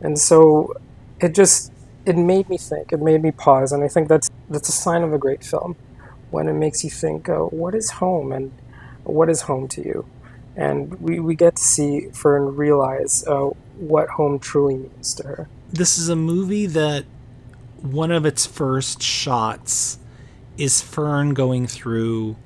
[0.00, 0.74] And so
[1.20, 1.72] it just
[2.06, 5.02] it made me think, it made me pause, and I think that's that's a sign
[5.02, 5.76] of a great film
[6.30, 8.52] when it makes you think, what is home and
[9.04, 10.06] what is home to you?
[10.56, 15.48] and we, we get to see Fern realize uh, what home truly means to her.
[15.70, 17.04] This is a movie that
[17.82, 19.98] one of its first shots
[20.56, 22.36] is Fern going through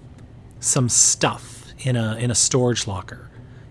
[0.59, 3.30] some stuff in a in a storage locker.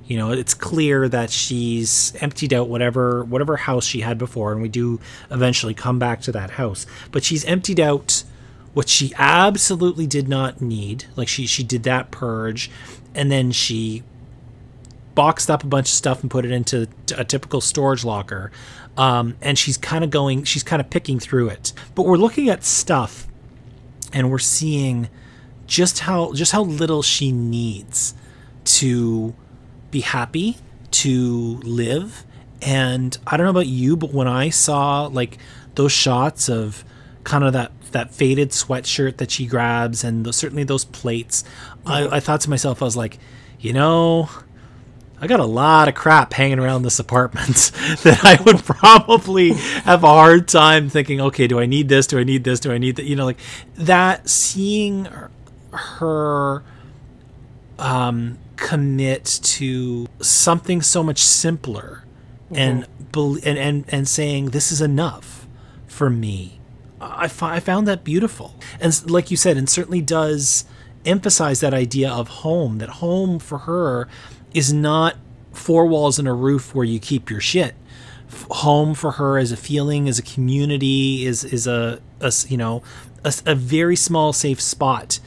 [0.10, 4.60] You know, it's clear that she's emptied out whatever whatever house she had before, and
[4.60, 6.88] we do eventually come back to that house.
[7.12, 8.24] But she's emptied out
[8.74, 11.06] what she absolutely did not need.
[11.16, 12.72] Like she she did that purge,
[13.14, 14.02] and then she
[15.14, 18.52] boxed up a bunch of stuff and put it into a typical storage locker.
[18.98, 21.72] Um, and she's kind of going, she's kind of picking through it.
[21.94, 23.28] But we're looking at stuff
[24.12, 25.08] and we're seeing
[25.68, 28.16] just how just how little she needs
[28.64, 29.36] to
[29.92, 30.58] be happy,
[30.92, 32.26] to live.
[32.62, 35.38] And I don't know about you, but when I saw like
[35.76, 36.84] those shots of
[37.24, 41.44] kind of that that faded sweatshirt that she grabs and certainly those plates,
[41.86, 43.18] I, I thought to myself, I was like,
[43.60, 44.30] you know,
[45.22, 47.56] I got a lot of crap hanging around this apartment
[48.04, 52.08] that I would probably have a hard time thinking, okay, do I need this?
[52.08, 52.60] Do I need this?
[52.60, 53.06] Do I need that?
[53.06, 53.40] You know, like
[53.76, 55.08] that seeing
[55.72, 56.64] her
[57.78, 62.04] um, commit to something so much simpler
[62.52, 62.56] mm-hmm.
[62.56, 65.48] and, and, and, and saying, this is enough
[65.88, 66.60] for me.
[67.02, 68.56] I, I found that beautiful.
[68.80, 70.66] And like you said, and certainly does
[71.06, 74.08] emphasize that idea of home, that home for her
[74.54, 75.16] is not
[75.54, 77.76] four walls and a roof where you keep your shit.
[78.52, 82.84] Home for her as a feeling, as a community, is is a, a you know
[83.24, 85.20] a, a, very small safe spot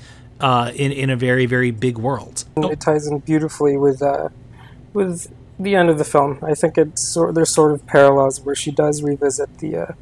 [0.42, 2.44] uh, in in a very very big world.
[2.57, 4.28] It ties in beautifully with uh,
[4.92, 6.38] with the end of the film.
[6.42, 9.92] I think it's sort there's sort of parallels where she does revisit the uh,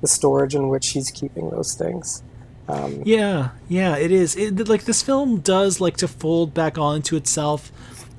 [0.00, 2.22] the storage in which she's keeping those things.
[2.66, 4.36] Um, yeah, yeah, it is.
[4.36, 7.70] It, like this film does like to fold back onto itself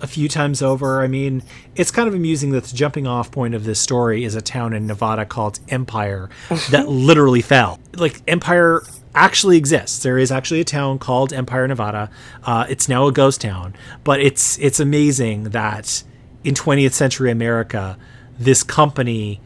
[0.02, 1.02] a few times over.
[1.02, 1.42] I mean,
[1.76, 4.74] it's kind of amusing that the jumping off point of this story is a town
[4.74, 6.30] in Nevada called Empire
[6.70, 7.80] that literally fell.
[7.96, 8.84] Like Empire
[9.16, 10.04] actually exists.
[10.04, 12.12] There is actually a town called Empire, Nevada.
[12.44, 13.74] Uh, it's now a ghost town,
[14.04, 16.04] but it's it's amazing that
[16.44, 17.98] in 20th century America,
[18.38, 19.42] this company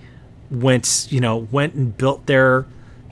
[0.52, 2.66] went you know went and built their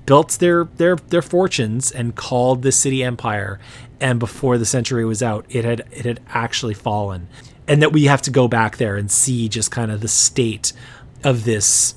[0.06, 3.60] built their their their fortunes and called the city empire
[4.00, 7.28] and before the century was out it had it had actually fallen
[7.67, 10.74] and that we have to go back there and see just kind of the state
[11.24, 11.93] of this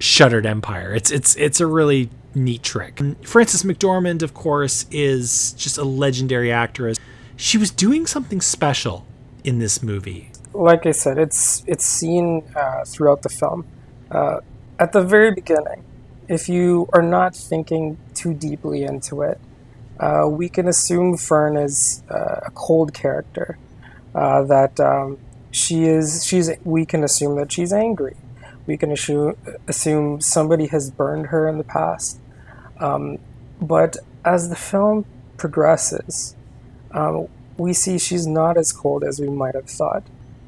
[0.00, 5.78] shuttered empire it's it's it's a really neat trick frances mcdormand of course is just
[5.78, 6.98] a legendary actress
[7.36, 9.06] she was doing something special
[9.44, 13.66] in this movie like i said it's it's seen uh, throughout the film
[14.10, 14.40] uh,
[14.78, 15.84] at the very beginning
[16.30, 19.40] if you are not thinking too deeply into it,
[19.98, 23.58] uh, we can assume Fern is uh, a cold character.
[24.14, 25.18] Uh, that um,
[25.50, 26.50] she is, she's.
[26.64, 28.16] We can assume that she's angry.
[28.66, 32.20] We can assume assume somebody has burned her in the past.
[32.78, 33.18] Um,
[33.60, 35.04] but as the film
[35.36, 36.36] progresses,
[36.92, 40.04] um, we see she's not as cold as we might have thought.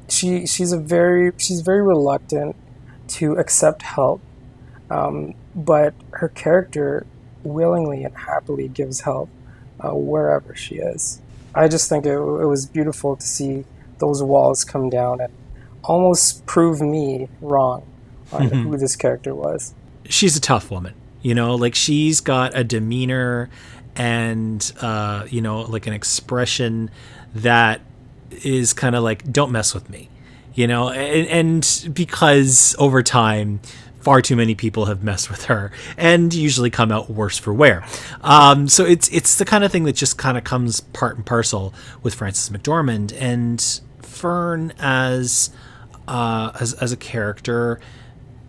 [0.09, 2.55] She she's a very she's very reluctant
[3.09, 4.21] to accept help
[4.89, 7.05] um, but her character
[7.43, 9.29] willingly and happily gives help
[9.79, 11.21] uh, wherever she is.
[11.55, 13.65] I just think it, it was beautiful to see
[13.99, 15.33] those walls come down and
[15.83, 17.85] almost prove me wrong
[18.41, 18.69] mm-hmm.
[18.69, 19.73] who this character was.
[20.09, 23.49] She's a tough woman, you know, like she's got a demeanor
[23.95, 26.89] and, uh, you know, like an expression
[27.35, 27.81] that
[28.43, 30.09] is kind of like, don't mess with me,
[30.53, 33.59] you know, and, and because over time,
[34.03, 37.85] far too many people have messed with her and usually come out worse for wear.
[38.21, 41.25] Um, so it's it's the kind of thing that just kind of comes part and
[41.25, 45.51] parcel with Frances McDormand and Fern as
[46.07, 47.79] uh, as as a character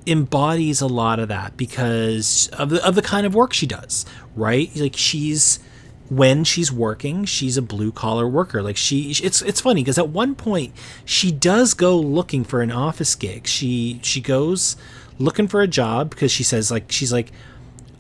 [0.07, 4.05] embodies a lot of that because of the of the kind of work she does.
[4.37, 5.61] Right, like she's
[6.11, 8.63] when she's working, she's a blue collar worker.
[8.63, 12.71] Like she, it's it's funny because at one point she does go looking for an
[12.71, 13.47] office gig.
[13.47, 14.77] She she goes
[15.19, 17.33] looking for a job because she says like she's like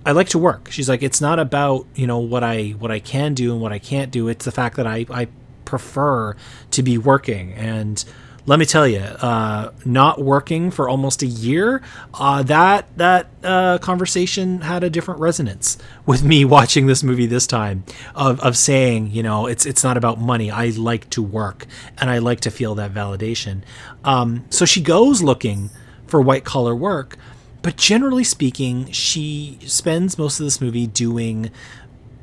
[0.07, 0.71] I like to work.
[0.71, 3.73] She's like it's not about, you know, what I what I can do and what
[3.73, 4.29] I can't do.
[4.29, 5.29] It's the fact that I I
[5.65, 6.37] prefer
[6.73, 8.05] to be working and
[8.47, 13.79] let me tell you, uh, not working for almost a year, uh, that that uh,
[13.79, 17.85] conversation had a different resonance with me watching this movie this time.
[18.15, 20.51] Of, of saying, you know, it's it's not about money.
[20.51, 21.67] I like to work,
[21.99, 23.63] and I like to feel that validation.
[24.05, 25.71] Um, so she goes looking
[26.07, 27.17] for white collar work.
[27.63, 31.51] But generally speaking, she spends most of this movie doing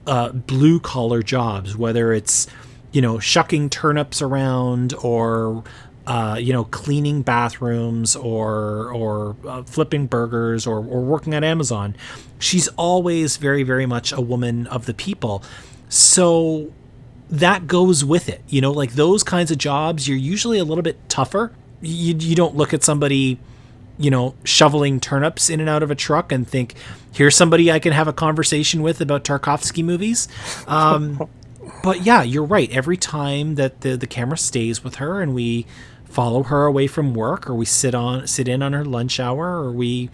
[0.05, 2.45] uh, blue collar jobs, whether it's
[2.91, 5.63] you know shucking turnips around or
[6.11, 11.95] uh, you know cleaning bathrooms or or uh, flipping burgers or, or working at Amazon.
[12.37, 15.41] She's always very very much a woman of the people.
[15.87, 16.73] So
[17.29, 18.41] that goes with it.
[18.49, 21.53] You know, like those kinds of jobs, you're usually a little bit tougher.
[21.79, 23.39] You, you don't look at somebody
[23.97, 26.73] you know, shoveling turnips in and out of a truck and think,
[27.13, 30.27] here's somebody I can have a conversation with about Tarkovsky movies.
[30.65, 31.29] Um,
[31.83, 32.71] but yeah, you're right.
[32.71, 35.67] Every time that the, the camera stays with her and we
[36.11, 39.57] follow her away from work or we sit on sit in on her lunch hour
[39.61, 40.09] or we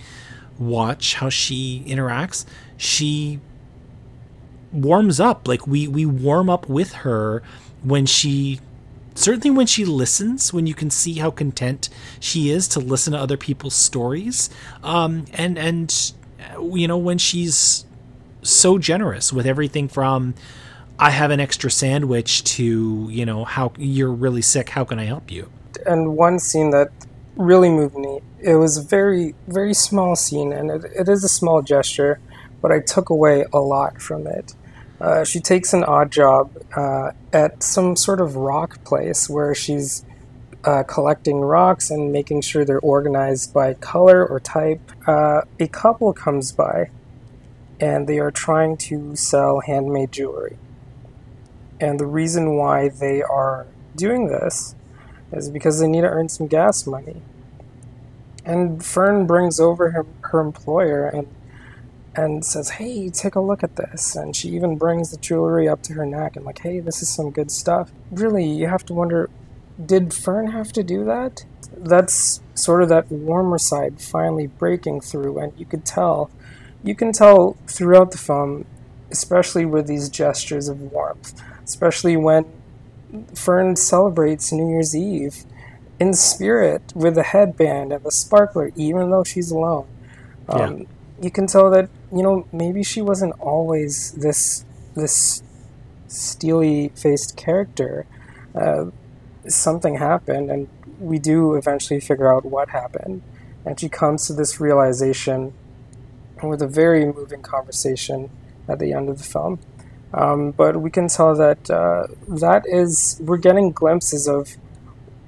[0.60, 2.46] watch how she interacts,
[2.78, 3.40] she
[4.72, 5.48] warms up.
[5.48, 7.42] Like we we warm up with her
[7.84, 8.60] when she
[9.16, 11.90] certainly when she listens, when you can see how content
[12.20, 14.50] she is to listen to other people's stories,
[14.84, 16.14] um, and and
[16.72, 17.86] you know when she's
[18.44, 20.34] so generous with everything from
[21.00, 24.70] I have an extra sandwich to you know how you're really sick.
[24.70, 25.50] How can I help you?
[25.88, 26.92] And one scene that
[27.36, 28.20] really moved me.
[28.40, 32.20] It was a very very small scene, and it, it is a small gesture,
[32.62, 34.54] but I took away a lot from it.
[35.00, 40.04] Uh, she takes an odd job uh, at some sort of rock place where she's
[40.64, 44.82] uh, collecting rocks and making sure they're organized by color or type.
[45.08, 46.90] Uh, a couple comes by
[47.80, 50.58] and they are trying to sell handmade jewelry.
[51.80, 54.76] And the reason why they are doing this
[55.32, 57.22] is because they need to earn some gas money.
[58.46, 61.28] And Fern brings over her, her employer and
[62.16, 65.84] and says, "Hey, take a look at this." And she even brings the jewelry up
[65.84, 68.94] to her neck and like, "Hey, this is some good stuff." Really, you have to
[68.94, 69.30] wonder,
[69.84, 71.46] did Fern have to do that?
[71.78, 76.32] That's sort of that warmer side finally breaking through, and you could tell,
[76.84, 78.66] you can tell throughout the film,
[79.12, 82.46] especially with these gestures of warmth, especially when
[83.34, 85.46] Fern celebrates New Year's Eve
[86.00, 89.88] in spirit with a headband and a sparkler, even though she's alone.
[90.50, 90.86] Um, yeah
[91.22, 95.42] you can tell that you know maybe she wasn't always this this
[96.08, 98.06] steely faced character.
[98.56, 98.86] Uh,
[99.48, 100.68] something happened, and
[101.00, 103.22] we do eventually figure out what happened.
[103.66, 105.54] And she comes to this realization
[106.42, 108.30] with a very moving conversation
[108.68, 109.60] at the end of the film.
[110.14, 114.56] Um, but we can tell that uh, that is we're getting glimpses of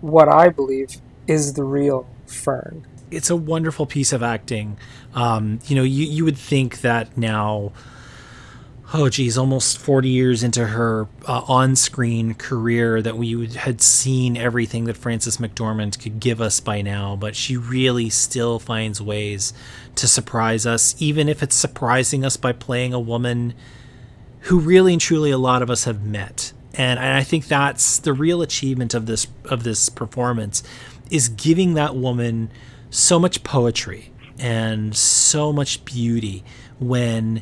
[0.02, 4.78] what I believe is the real Fern it's a wonderful piece of acting.
[5.14, 7.72] Um, you know, you you would think that now,
[8.94, 14.86] oh geez, almost forty years into her uh, on-screen career, that we had seen everything
[14.86, 17.16] that Frances McDormand could give us by now.
[17.16, 19.54] But she really still finds ways
[19.96, 23.54] to surprise us, even if it's surprising us by playing a woman
[24.42, 26.54] who really and truly a lot of us have met.
[26.74, 30.64] And, and I think that's the real achievement of this of this performance
[31.10, 32.52] is giving that woman
[32.90, 36.44] so much poetry and so much beauty
[36.80, 37.42] when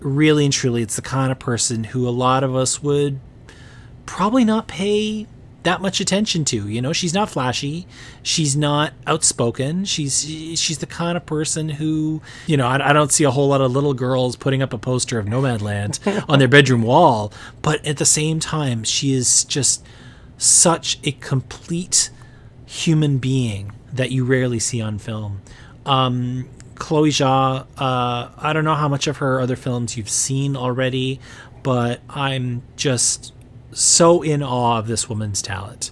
[0.00, 3.20] really and truly it's the kind of person who a lot of us would
[4.06, 5.26] probably not pay
[5.62, 6.68] that much attention to.
[6.68, 7.86] You know, she's not flashy,
[8.22, 9.84] she's not outspoken.
[9.84, 10.24] She's
[10.58, 13.60] she's the kind of person who, you know, I, I don't see a whole lot
[13.60, 17.32] of little girls putting up a poster of Nomadland on their bedroom wall,
[17.62, 19.84] but at the same time, she is just
[20.38, 22.10] such a complete
[22.66, 25.42] human being that you rarely see on film.
[25.84, 30.56] Um, Chloe Zhao, uh, I don't know how much of her other films you've seen
[30.56, 31.20] already,
[31.62, 33.32] but I'm just
[33.72, 35.90] so in awe of this woman's talent.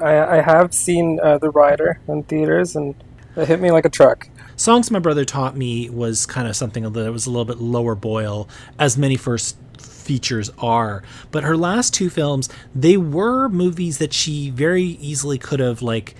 [0.00, 2.94] I, I have seen uh, The Rider in theaters, and
[3.36, 4.28] it hit me like a truck.
[4.56, 7.94] Songs My Brother Taught Me was kind of something that was a little bit lower
[7.94, 11.02] boil, as many first features are.
[11.30, 16.14] But her last two films, they were movies that she very easily could have, like,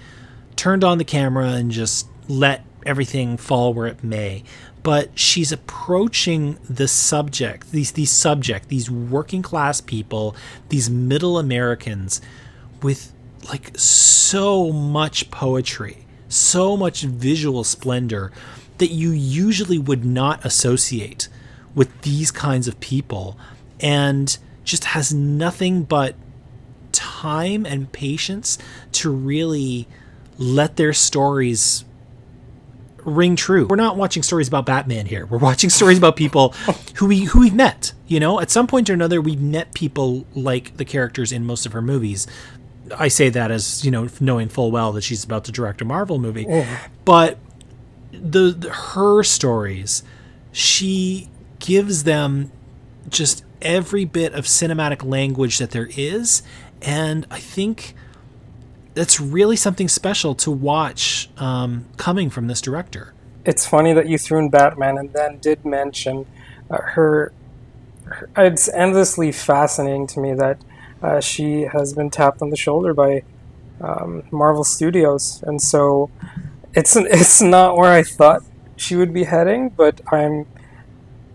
[0.57, 4.43] turned on the camera and just let everything fall where it may.
[4.83, 10.35] But she's approaching the subject, these these subject, these working class people,
[10.71, 12.21] these middle Americans,
[12.83, 13.13] with
[13.49, 18.33] like so much poetry, so much visual splendor
[18.79, 21.29] that you usually would not associate
[21.75, 23.39] with these kinds of people,
[23.81, 26.15] and just has nothing but
[26.91, 28.59] time and patience
[28.93, 29.87] to really
[30.39, 31.85] let their stories
[33.05, 33.67] ring true.
[33.67, 35.27] We're not watching stories about Batman here.
[35.27, 36.51] We're watching stories about people
[36.97, 37.93] who we who we've met.
[38.07, 41.67] You know, at some point or another, we've met people like the characters in most
[41.67, 42.27] of her movies.
[42.97, 45.85] I say that as you know, knowing full well that she's about to direct a
[45.85, 46.81] Marvel movie, oh.
[47.05, 47.39] but
[48.13, 50.03] the, the her stories,
[50.51, 52.53] she gives them
[53.09, 56.43] just every bit of cinematic language that there is,
[56.83, 57.95] and I think
[58.95, 63.13] that's really something special to watch um, coming from this director.
[63.45, 66.27] It's funny that you threw in Batman and then did mention
[66.71, 67.33] uh, her,
[68.05, 70.59] her, It's endlessly fascinating to me that
[71.03, 73.25] uh, she has been tapped on the shoulder by
[73.81, 76.11] um, Marvel Studios, and so
[76.75, 78.43] it's it's not where I thought
[78.77, 80.47] she would be heading, but I'm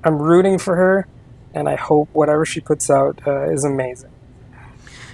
[0.03, 1.07] I'm rooting for her,
[1.53, 4.11] and I hope whatever she puts out uh, is amazing.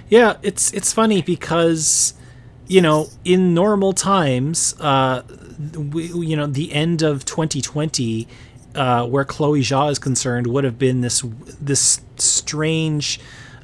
[0.08, 2.14] Yeah, it's it's funny because
[2.66, 5.22] you know, in normal times, uh,
[5.76, 8.26] we, you know, the end of 2020,
[8.74, 11.22] uh, where Chloe Zhao is concerned, would have been this
[11.60, 13.20] this strange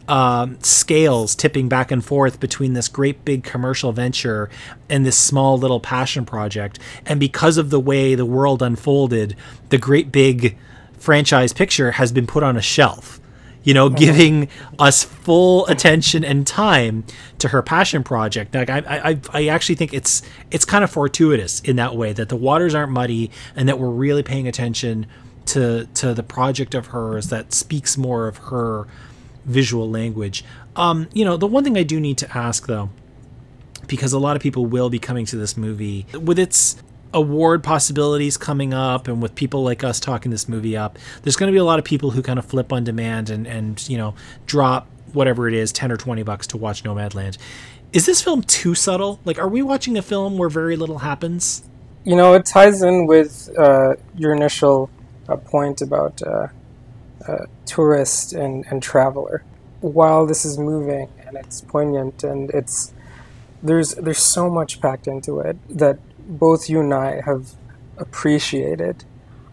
[0.09, 4.51] um, scales tipping back and forth between this great big commercial venture
[4.88, 6.78] and this small little passion project.
[7.07, 9.36] And because of the way the world unfolded,
[9.68, 10.57] the great big
[10.98, 13.19] franchise picture has been put on a shelf.
[13.62, 14.48] You know, giving
[14.78, 17.04] us full attention and time
[17.38, 18.54] to her passion project.
[18.54, 22.28] Like I, I, I actually think it's it's kind of fortuitous in that way that
[22.28, 25.06] the waters aren't muddy and that we're really paying attention
[25.46, 28.86] to to the project of hers that speaks more of her
[29.44, 30.44] visual language.
[30.76, 32.90] Um, you know, the one thing I do need to ask though,
[33.86, 36.76] because a lot of people will be coming to this movie with its
[37.12, 41.48] award possibilities coming up and with people like us talking this movie up there's going
[41.48, 43.98] to be a lot of people who kind of flip on demand and and you
[43.98, 44.14] know
[44.46, 47.36] drop whatever it is 10 or 20 bucks to watch nomadland.
[47.92, 49.20] Is this film too subtle?
[49.24, 51.64] Like are we watching a film where very little happens?
[52.04, 54.90] You know it ties in with uh, your initial
[55.28, 56.48] uh, point about uh,
[57.26, 59.44] uh, tourist and, and traveler.
[59.80, 62.92] While this is moving and it's poignant and it's
[63.62, 65.98] there's there's so much packed into it that
[66.31, 67.55] both you and I have
[67.99, 69.05] appreciated.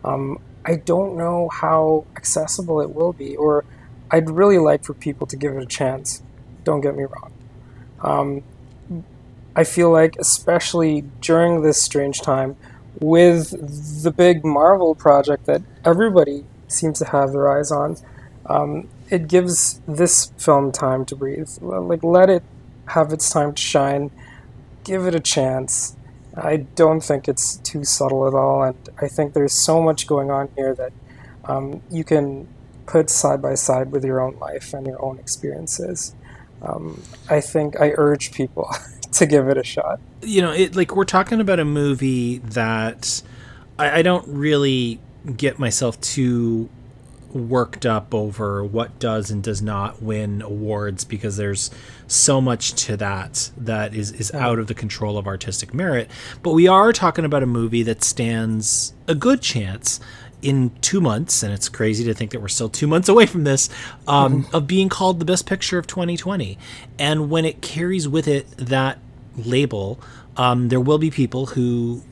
[0.06, 3.66] Um, I don't know how accessible it will be, or
[4.12, 6.22] I'd really like for people to give it a chance.
[6.64, 7.32] Don't get me wrong.
[8.02, 8.44] Um,
[9.56, 12.56] I feel like, especially during this strange time,
[13.00, 17.98] with the big Marvel project that everybody seems to have their eyes on.
[18.46, 21.50] Um, it gives this film time to breathe.
[21.62, 22.44] Like, let it
[22.88, 24.12] have its time to shine.
[24.84, 25.97] Give it a chance.
[26.38, 30.30] I don't think it's too subtle at all, and I think there's so much going
[30.30, 30.94] on here that
[31.46, 32.48] um, you can
[32.86, 36.16] put side by side with your own life and your own experiences.
[36.62, 38.70] Um, I think I urge people
[39.12, 40.00] to give it a shot.
[40.22, 43.22] You know, it like we're talking about a movie that
[43.78, 45.00] I, I don't really
[45.36, 46.70] get myself too
[47.34, 51.70] worked up over what does and does not win awards because there's
[52.08, 56.10] so much to that that is, is out of the control of artistic merit.
[56.44, 60.00] But we are talking about a movie that stands a good chance
[60.42, 63.44] in two months, and it's crazy to think that we're still two months away from
[63.44, 63.70] this,
[64.08, 64.56] um, mm-hmm.
[64.56, 66.58] of being called the best picture of 2020.
[67.00, 69.00] And when it carries with it that
[69.36, 70.00] label,
[70.36, 72.04] um, there will be people who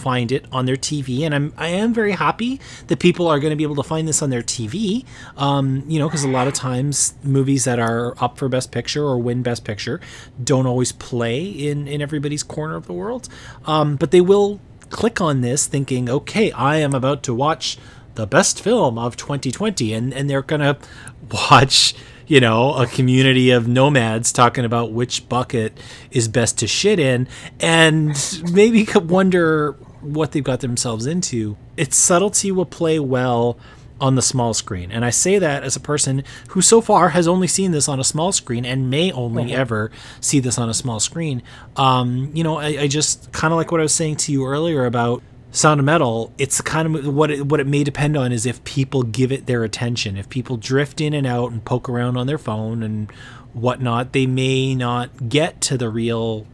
[0.00, 3.50] find it on their TV, and I'm I am very happy that people are going
[3.50, 5.04] to be able to find this on their TV.
[5.36, 9.04] Um, you know, because a lot of times movies that are up for Best Picture
[9.04, 10.00] or win Best Picture
[10.42, 13.28] don't always play in in everybody's corner of the world,
[13.66, 17.78] um, but they will click on this thinking, okay, I am about to watch
[18.16, 20.78] the best film of 2020, and and they're gonna
[21.50, 21.94] watch
[22.30, 25.76] you know, a community of nomads talking about which bucket
[26.12, 27.26] is best to shit in,
[27.58, 28.16] and
[28.52, 31.56] maybe wonder what they've got themselves into.
[31.76, 33.58] Its subtlety will play well
[34.00, 34.90] on the small screen.
[34.90, 38.00] And I say that as a person who so far has only seen this on
[38.00, 39.60] a small screen and may only mm-hmm.
[39.60, 39.90] ever
[40.20, 41.42] see this on a small screen.
[41.76, 44.46] Um, you know, I, I just kind of like what I was saying to you
[44.46, 45.22] earlier about
[45.52, 48.62] Sound of Metal, it's kind of what it, what it may depend on is if
[48.64, 50.16] people give it their attention.
[50.16, 53.10] If people drift in and out and poke around on their phone and
[53.52, 56.46] whatnot, they may not get to the real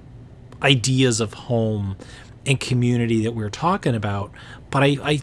[0.63, 1.97] ideas of home
[2.47, 4.31] and community that we're talking about.
[4.71, 5.21] But I, I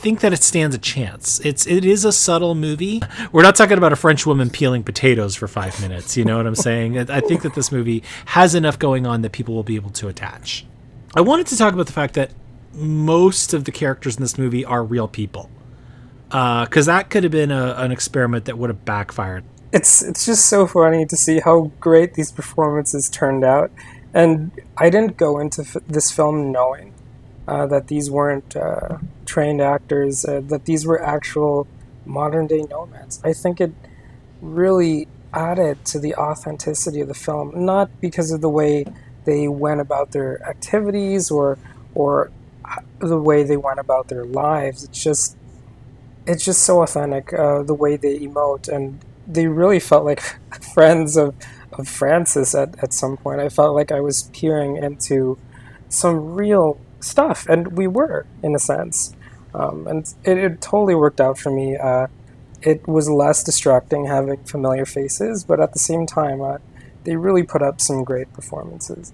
[0.00, 1.40] think that it stands a chance.
[1.40, 3.02] It's it is a subtle movie.
[3.32, 6.16] We're not talking about a French woman peeling potatoes for five minutes.
[6.16, 7.10] You know what I'm saying?
[7.10, 10.08] I think that this movie has enough going on that people will be able to
[10.08, 10.64] attach.
[11.14, 12.30] I wanted to talk about the fact that
[12.72, 15.50] most of the characters in this movie are real people.
[16.28, 19.44] Because uh, that could have been a, an experiment that would have backfired.
[19.72, 23.70] It's it's just so funny to see how great these performances turned out,
[24.14, 26.94] and I didn't go into f- this film knowing
[27.46, 31.66] uh, that these weren't uh, trained actors, uh, that these were actual
[32.04, 33.20] modern day nomads.
[33.24, 33.72] I think it
[34.40, 38.84] really added to the authenticity of the film, not because of the way
[39.24, 41.58] they went about their activities or
[41.94, 42.30] or
[43.00, 44.84] the way they went about their lives.
[44.84, 45.36] It's just
[46.26, 50.20] it's just so authentic uh, the way they emote, and they really felt like
[50.74, 51.34] friends of
[51.80, 53.40] of Frances at, at some point.
[53.40, 55.38] I felt like I was peering into
[55.88, 59.14] some real stuff, and we were in a sense.
[59.54, 61.76] Um, and it, it, totally worked out for me.
[61.76, 62.06] Uh,
[62.62, 66.58] it was less distracting having familiar faces, but at the same time, uh,
[67.04, 69.12] they really put up some great performances.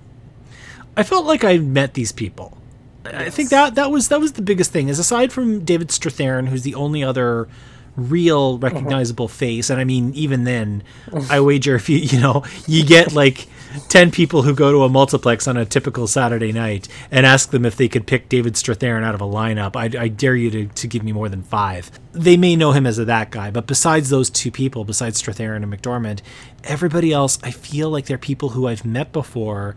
[0.97, 2.59] I felt like I met these people.
[3.05, 4.89] I think that that was that was the biggest thing.
[4.89, 7.49] Is aside from David Strathairn, who's the only other
[7.97, 8.59] real uh-huh.
[8.59, 9.35] recognizable uh-huh.
[9.35, 10.83] face, and I mean even then,
[11.31, 13.49] I wager if you you know you get like
[13.89, 17.65] 10 people who go to a multiplex on a typical Saturday night and ask them
[17.65, 20.67] if they could pick David Strathairn out of a lineup, I, I dare you to,
[20.67, 21.91] to give me more than five.
[22.13, 25.63] They may know him as a that guy, but besides those two people, besides Strathairn
[25.63, 26.21] and McDormand,
[26.65, 29.77] everybody else, I feel like they're people who I've met before.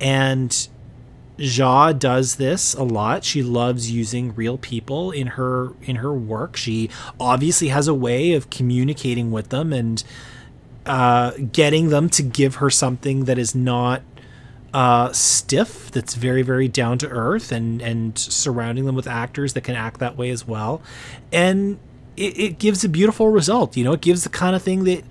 [0.00, 0.68] And
[1.38, 3.24] Zhao does this a lot.
[3.24, 6.56] She loves using real people in her in her work.
[6.56, 10.02] She obviously has a way of communicating with them and
[10.84, 14.02] uh, getting them to give her something that is not
[14.74, 19.62] uh, stiff, that's very, very down to earth, and and surrounding them with actors that
[19.62, 20.82] can act that way as well,
[21.32, 21.78] and
[22.16, 23.76] it, it gives a beautiful result.
[23.76, 25.04] You know, it gives the kind of thing that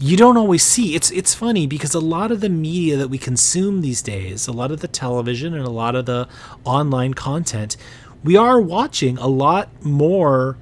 [0.00, 0.94] you don't always see.
[0.94, 4.52] It's it's funny because a lot of the media that we consume these days, a
[4.52, 6.26] lot of the television and a lot of the
[6.64, 7.76] online content,
[8.24, 10.56] we are watching a lot more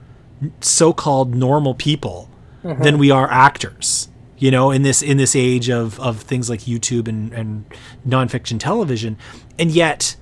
[0.60, 2.28] so-called normal people
[2.64, 2.82] mm-hmm.
[2.82, 4.08] than we are actors
[4.38, 7.64] you know in this in this age of of things like youtube and and
[8.06, 9.16] nonfiction television
[9.58, 10.16] and yet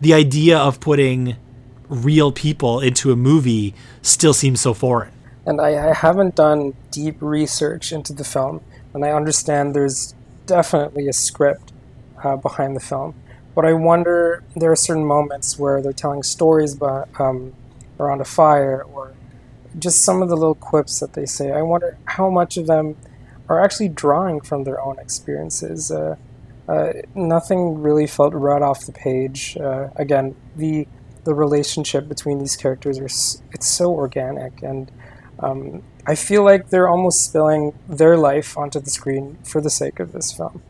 [0.00, 1.36] the idea of putting
[1.88, 5.11] real people into a movie still seems so foreign
[5.46, 8.60] and I, I haven't done deep research into the film
[8.94, 10.14] and i understand there's
[10.46, 11.72] definitely a script
[12.22, 13.14] uh, behind the film
[13.54, 17.52] but i wonder there are certain moments where they're telling stories about, um,
[17.98, 19.12] around a fire or
[19.78, 22.96] just some of the little quips that they say i wonder how much of them
[23.52, 25.90] are actually drawing from their own experiences.
[25.90, 26.16] Uh,
[26.68, 29.56] uh, nothing really felt right off the page.
[29.58, 30.86] Uh, again, the
[31.24, 33.04] the relationship between these characters are
[33.52, 34.90] it's so organic, and
[35.42, 40.00] um, I feel like they're almost spilling their life onto the screen for the sake
[40.00, 40.62] of this film.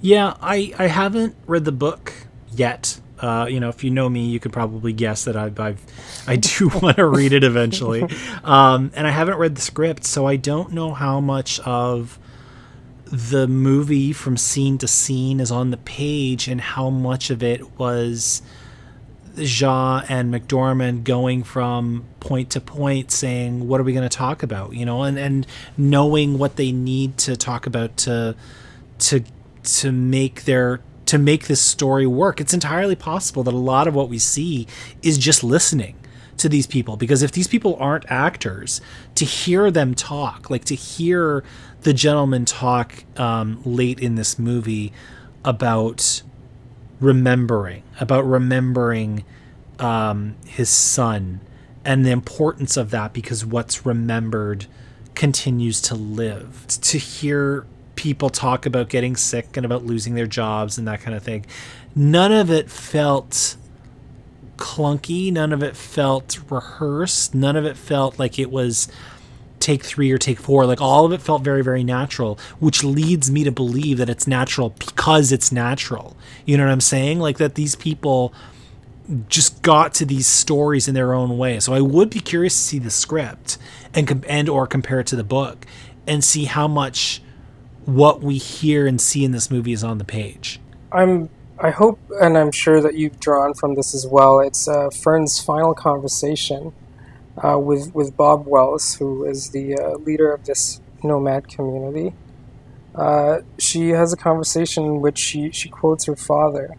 [0.00, 2.12] Yeah, I I haven't read the book
[2.50, 3.00] yet.
[3.18, 5.80] Uh, you know, if you know me, you could probably guess that I've, I've
[6.26, 8.08] I do want to read it eventually.
[8.44, 12.18] Um, and I haven't read the script, so I don't know how much of
[13.04, 17.78] the movie from scene to scene is on the page and how much of it
[17.78, 18.42] was
[19.36, 24.42] Zhao and McDormand going from point to point saying, What are we going to talk
[24.42, 24.74] about?
[24.74, 28.34] You know, and, and knowing what they need to talk about to
[28.98, 29.24] to
[29.64, 32.40] to make their to make this story work.
[32.40, 34.66] It's entirely possible that a lot of what we see
[35.02, 35.96] is just listening
[36.38, 38.80] to these people because if these people aren't actors,
[39.16, 41.44] to hear them talk, like to hear
[41.82, 44.92] the gentleman talk um, late in this movie
[45.44, 46.22] about
[47.02, 49.24] remembering, about remembering
[49.78, 51.40] um, his son
[51.84, 54.66] and the importance of that because what's remembered
[55.14, 56.66] continues to live.
[56.68, 61.16] To hear people talk about getting sick and about losing their jobs and that kind
[61.16, 61.44] of thing.
[61.94, 63.56] None of it felt
[64.56, 65.32] clunky.
[65.32, 67.34] None of it felt rehearsed.
[67.34, 68.88] None of it felt like it was
[69.62, 70.66] take three or take four.
[70.66, 74.26] Like all of it felt very, very natural, which leads me to believe that it's
[74.26, 76.16] natural because it's natural.
[76.44, 77.20] You know what I'm saying?
[77.20, 78.34] Like that these people
[79.28, 81.60] just got to these stories in their own way.
[81.60, 83.58] So I would be curious to see the script
[83.94, 85.66] and and or compare it to the book
[86.06, 87.22] and see how much
[87.84, 90.60] what we hear and see in this movie is on the page.
[90.90, 94.40] I'm I hope and I'm sure that you've drawn from this as well.
[94.40, 96.72] It's uh, Fern's final conversation
[97.36, 102.14] uh, with with Bob Wells, who is the uh, leader of this nomad community.
[102.94, 106.76] Uh, she has a conversation in which she, she quotes her father,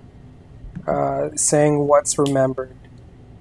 [0.87, 2.75] uh, saying, "What's remembered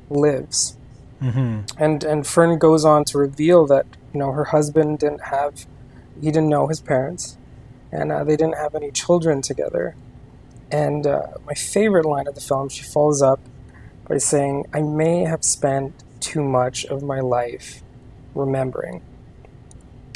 [0.08, 0.76] lives."
[1.20, 1.60] Mm-hmm.
[1.78, 5.66] And and Fern goes on to reveal that you know her husband didn't have
[6.20, 7.36] he didn't know his parents
[7.92, 9.94] and uh, they didn't have any children together.
[10.70, 13.38] And uh, my favorite line of the film, she follows up
[14.08, 17.82] by saying, I may have spent too much of my life
[18.34, 19.02] remembering.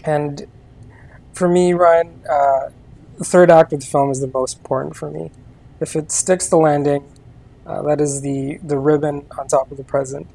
[0.04, 0.46] And
[1.32, 2.70] for me, Ryan, uh,
[3.18, 5.30] the third act of the film is the most important for me.
[5.80, 7.04] If it sticks the landing,
[7.66, 10.26] uh, that is the, the ribbon on top of the present.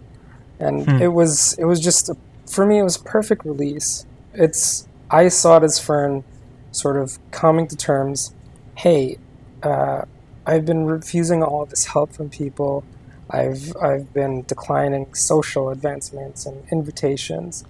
[0.59, 1.01] And hmm.
[1.01, 2.15] it was it was just a,
[2.47, 4.05] for me it was a perfect release.
[4.34, 6.24] It's I saw it as Fern
[6.72, 8.34] sort of coming to terms
[8.76, 9.17] hey,
[9.61, 10.03] uh,
[10.45, 12.84] I've been refusing all of this help from people.
[13.32, 17.64] I've, I've been declining social advancements and invitations.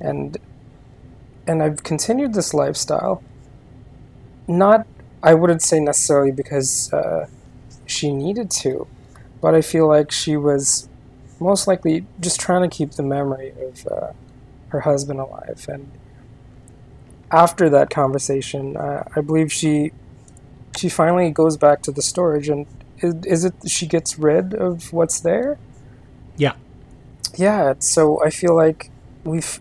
[0.00, 0.38] And,
[1.46, 3.22] and I've continued this lifestyle.
[4.46, 4.86] Not,
[5.22, 7.28] I wouldn't say necessarily because uh,
[7.86, 8.86] she needed to,
[9.40, 10.88] but I feel like she was
[11.40, 14.12] most likely just trying to keep the memory of uh,
[14.68, 15.66] her husband alive.
[15.68, 15.90] And
[17.30, 19.92] after that conversation, uh, I believe she
[20.76, 22.66] she finally goes back to the storage, and
[23.02, 25.58] is, is it she gets rid of what's there?
[26.36, 26.54] Yeah,
[27.36, 27.74] yeah.
[27.78, 28.90] So I feel like
[29.24, 29.60] we've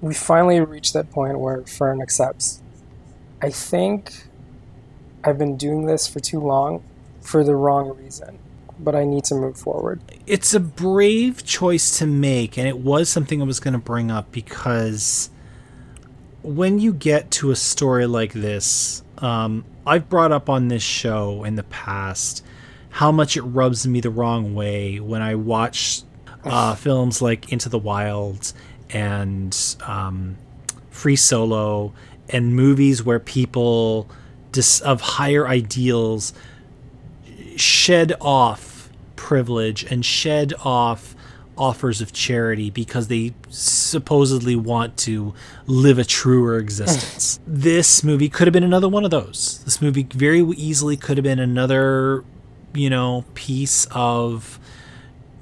[0.00, 2.62] we finally reached that point where Fern accepts.
[3.42, 4.24] I think
[5.24, 6.82] I've been doing this for too long
[7.20, 8.38] for the wrong reason,
[8.78, 10.00] but I need to move forward.
[10.26, 14.10] It's a brave choice to make, and it was something I was going to bring
[14.10, 15.30] up because
[16.42, 21.44] when you get to a story like this, um, I've brought up on this show
[21.44, 22.44] in the past
[22.90, 26.02] how much it rubs me the wrong way when I watch
[26.44, 28.52] uh, films like Into the Wild
[28.90, 30.36] and um,
[30.90, 31.92] Free Solo
[32.28, 34.08] and movies where people
[34.52, 36.32] dis- of higher ideals
[37.56, 41.14] shed off privilege and shed off
[41.58, 45.34] offers of charity because they supposedly want to
[45.66, 47.38] live a truer existence.
[47.46, 49.62] this movie could have been another one of those.
[49.64, 52.24] This movie very easily could have been another,
[52.74, 54.58] you know, piece of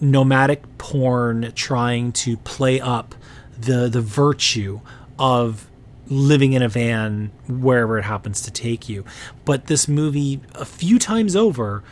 [0.00, 3.14] nomadic porn trying to play up
[3.58, 4.80] the the virtue
[5.18, 5.68] of
[6.08, 9.04] living in a van wherever it happens to take you.
[9.44, 11.82] But this movie a few times over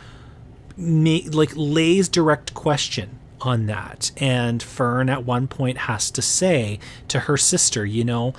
[0.75, 4.11] may, like lays direct question on that.
[4.17, 6.79] And Fern at one point has to say
[7.09, 8.33] to her sister, you know,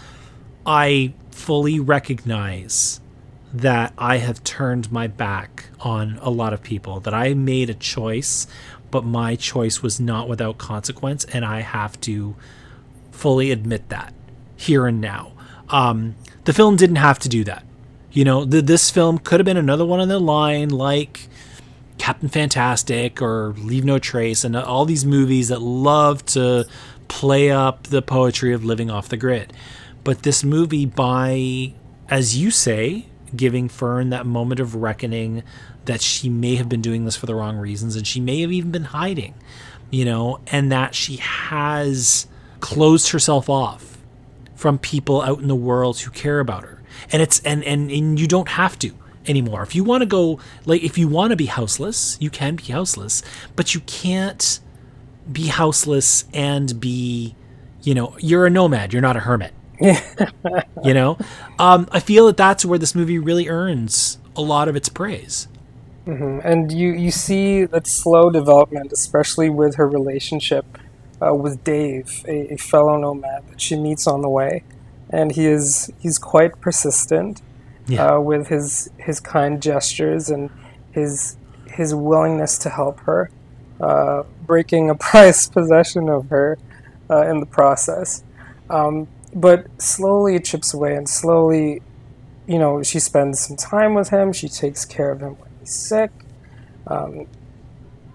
[0.67, 3.01] I fully recognize
[3.59, 7.75] that I have turned my back on a lot of people, that I made a
[7.75, 8.47] choice,
[8.91, 12.37] but my choice was not without consequence, and I have to
[13.11, 14.15] fully admit that
[14.57, 15.33] here and now.
[15.71, 17.65] Um, the film didn't have to do that.
[18.11, 21.29] You know, this film could have been another one on the line, like
[21.99, 26.67] Captain Fantastic or Leave No Trace, and all these movies that love to
[27.09, 29.53] play up the poetry of living off the grid.
[30.05, 31.75] But this movie, by,
[32.09, 35.43] as you say, giving Fern that moment of reckoning
[35.85, 38.53] that she may have been doing this for the wrong reasons and she may have
[38.53, 39.35] even been hiding,
[39.91, 42.27] you know, and that she has
[42.61, 43.99] closed herself off
[44.55, 46.83] from people out in the world who care about her.
[47.13, 48.93] And it's and and, and you don't have to
[49.27, 49.63] anymore.
[49.63, 52.65] If you want to go like if you want to be houseless, you can be
[52.65, 53.23] houseless,
[53.57, 54.61] but you can't
[55.31, 57.35] be houseless and be,
[57.83, 59.53] you know, you're a nomad, you're not a hermit.
[59.81, 61.17] you know,
[61.59, 65.49] um, I feel that that's where this movie really earns a lot of its praise.
[66.07, 66.47] Mm-hmm.
[66.47, 70.65] And you you see that slow development, especially with her relationship
[71.21, 74.65] uh, with Dave, a, a fellow nomad that she meets on the way,
[75.11, 77.43] and he is he's quite persistent
[77.87, 78.15] yeah.
[78.15, 80.51] uh, with his his kind gestures and
[80.93, 81.37] his
[81.67, 83.31] his willingness to help her,
[83.81, 86.59] uh, breaking a prized possession of her
[87.11, 88.23] uh, in the process.
[88.71, 91.83] Um, but slowly it chips away, and slowly,
[92.47, 94.33] you know, she spends some time with him.
[94.33, 96.11] She takes care of him when he's sick.
[96.87, 97.27] Um,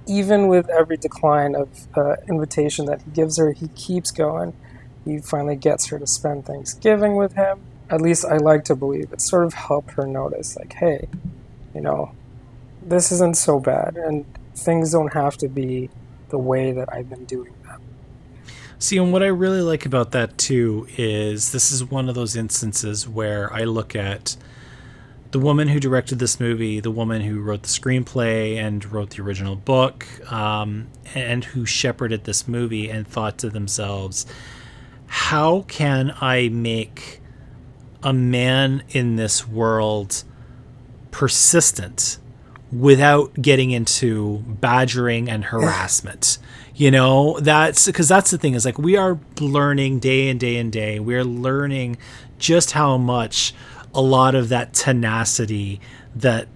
[0.05, 4.53] even with every decline of uh, invitation that he gives her, he keeps going.
[5.05, 7.61] He finally gets her to spend Thanksgiving with him
[7.93, 11.07] at least I like to believe it sort of helped her notice, like, hey,
[11.75, 12.11] you know,
[12.81, 15.89] this isn't so bad, and things don't have to be
[16.29, 17.53] the way that I've been doing.
[18.83, 22.35] See, and what I really like about that too is this is one of those
[22.35, 24.35] instances where I look at
[25.31, 29.21] the woman who directed this movie, the woman who wrote the screenplay and wrote the
[29.21, 34.25] original book, um, and who shepherded this movie and thought to themselves,
[35.07, 37.21] how can I make
[38.03, 40.25] a man in this world
[41.09, 42.17] persistent
[42.73, 46.39] without getting into badgering and harassment.
[46.75, 50.57] You know, that's because that's the thing is like we are learning day and day
[50.57, 50.99] and day.
[50.99, 51.97] We're learning
[52.39, 53.53] just how much
[53.93, 55.79] a lot of that tenacity
[56.15, 56.47] that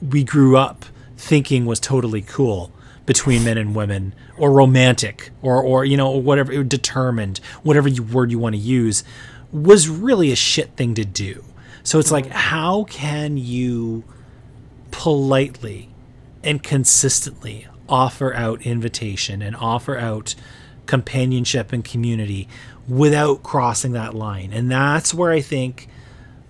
[0.00, 0.84] we grew up
[1.16, 2.72] thinking was totally cool
[3.06, 8.30] between men and women or romantic or or you know whatever determined whatever you, word
[8.30, 9.02] you want to use
[9.52, 11.44] was really a shit thing to do.
[11.82, 14.04] So it's like, how can you
[14.90, 15.88] politely
[16.42, 20.34] and consistently offer out invitation and offer out
[20.86, 22.48] companionship and community
[22.88, 24.52] without crossing that line?
[24.52, 25.88] And that's where I think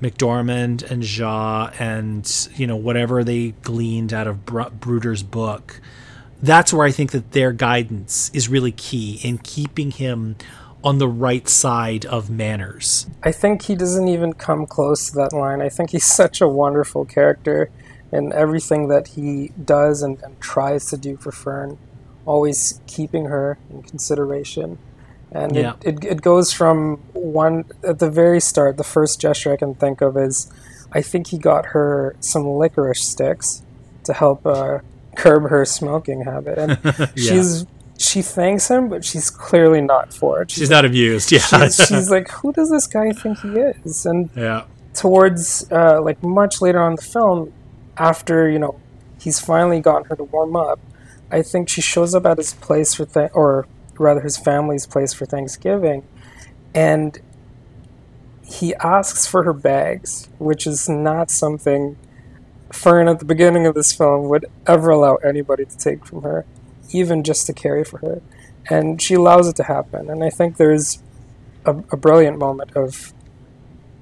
[0.00, 5.80] McDormand and Zhao and you know whatever they gleaned out of Bruder's book,
[6.42, 10.36] that's where I think that their guidance is really key in keeping him
[10.84, 13.06] on the right side of manners.
[13.22, 15.60] I think he doesn't even come close to that line.
[15.60, 17.70] I think he's such a wonderful character
[18.12, 21.78] in everything that he does and, and tries to do for Fern,
[22.24, 24.78] always keeping her in consideration.
[25.32, 25.74] And yeah.
[25.82, 29.74] it, it, it goes from one, at the very start, the first gesture I can
[29.74, 30.50] think of is
[30.92, 33.62] I think he got her some licorice sticks
[34.04, 34.78] to help uh,
[35.16, 36.58] curb her smoking habit.
[36.58, 37.06] And yeah.
[37.14, 37.66] she's
[37.98, 40.50] she thanks him, but she's clearly not for it.
[40.50, 41.32] She's, she's not amused.
[41.32, 44.04] Yeah, she's, she's, like, who does this guy think he is?
[44.06, 47.52] And yeah, towards uh, like much later on the film,
[47.96, 48.80] after you know
[49.20, 50.78] he's finally gotten her to warm up,
[51.30, 53.66] I think she shows up at his place for th- or
[53.98, 56.04] rather his family's place for Thanksgiving,
[56.74, 57.18] and
[58.44, 61.96] he asks for her bags, which is not something
[62.72, 66.44] Fern at the beginning of this film would ever allow anybody to take from her,
[66.90, 68.22] even just to carry for her.
[68.68, 70.10] And she allows it to happen.
[70.10, 71.02] And I think there's
[71.64, 73.12] a, a brilliant moment of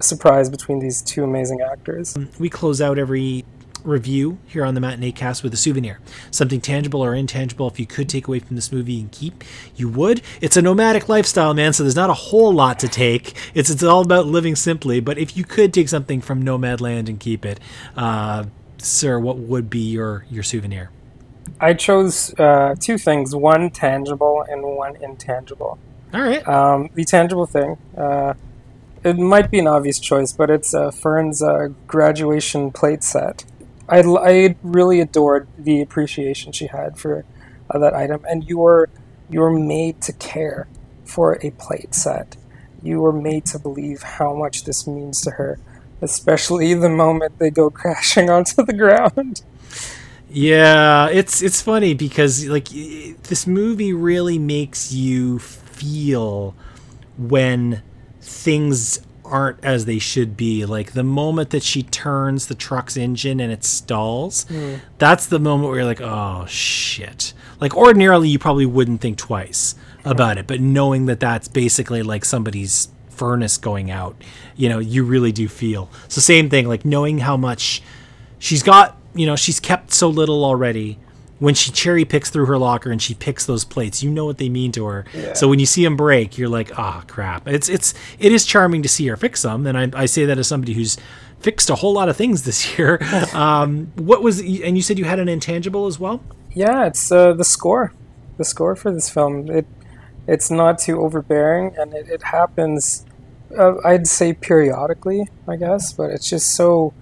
[0.01, 2.17] surprise between these two amazing actors.
[2.39, 3.45] We close out every
[3.85, 6.01] review here on the Matinee Cast with a souvenir.
[6.31, 9.45] Something tangible or intangible, if you could take away from this movie and keep,
[9.77, 10.23] you would.
[10.41, 13.35] It's a nomadic lifestyle, man, so there's not a whole lot to take.
[13.55, 17.21] It's, it's all about living simply, but if you could take something from Nomadland and
[17.21, 17.61] keep it,
[17.97, 18.45] uh,
[18.79, 20.91] sir, what would be your, your souvenir?
[21.61, 25.79] I chose uh, two things one tangible and one intangible.
[26.13, 26.47] All right.
[26.49, 28.35] Um, the tangible thing, uh,
[29.03, 33.45] it might be an obvious choice, but it's uh, Fern's uh, graduation plate set.
[33.89, 37.25] I, I really adored the appreciation she had for
[37.71, 38.89] uh, that item, and you were
[39.29, 40.69] you were made to care
[41.05, 42.37] for a plate set.
[42.83, 45.59] You were made to believe how much this means to her,
[46.03, 49.43] especially the moment they go crashing onto the ground.
[50.31, 56.55] Yeah, it's it's funny because like this movie really makes you feel
[57.17, 57.83] when
[58.21, 60.65] things aren't as they should be.
[60.65, 64.81] Like the moment that she turns the truck's engine and it stalls, mm.
[64.99, 67.33] that's the moment where you're like, oh shit.
[67.61, 72.25] Like ordinarily, you probably wouldn't think twice about it, but knowing that that's basically like
[72.25, 74.17] somebody's furnace going out,
[74.57, 75.91] you know, you really do feel.
[76.09, 77.83] So same thing, like knowing how much
[78.39, 80.99] she's got, you know, she's kept so little already
[81.39, 84.39] when she cherry picks through her locker and she picks those plates, you know what
[84.39, 85.05] they mean to her.
[85.13, 85.33] Yeah.
[85.35, 87.49] So when you see them break, you're like, ah, oh, crap.
[87.49, 90.39] It's it's it is charming to see her fix them, and I, I say that
[90.39, 90.97] as somebody who's
[91.41, 92.99] fixed a whole lot of things this year.
[93.35, 96.23] um, what was and you said you had an intangible as well?
[96.53, 97.93] Yeah, it's uh, the score.
[98.37, 99.51] The score for this film.
[99.51, 99.67] It
[100.27, 103.05] it's not too overbearing, and it, it happens.
[103.57, 106.95] Uh, I'd say periodically, I guess, but it's just so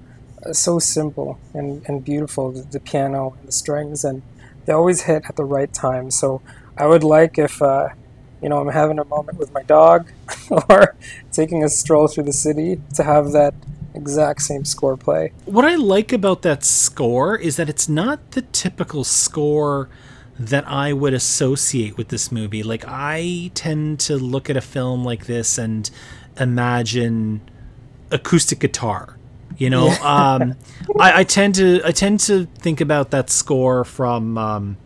[0.51, 4.23] so simple and, and beautiful the, the, piano and the strings and
[4.65, 6.11] they always hit at the right time.
[6.11, 6.43] So
[6.77, 7.89] I would like if, uh,
[8.43, 10.11] you know, I'm having a moment with my dog
[10.69, 10.97] or
[11.31, 13.55] taking a stroll through the city to have that
[13.95, 15.33] exact same score play.
[15.45, 19.89] What I like about that score is that it's not the typical score
[20.39, 22.63] that I would associate with this movie.
[22.63, 25.89] Like, I tend to look at a film like this and
[26.39, 27.43] imagine
[28.11, 29.19] acoustic guitar
[29.59, 30.55] you know, um,
[30.99, 34.77] I, I, tend to I tend to think about that score from um,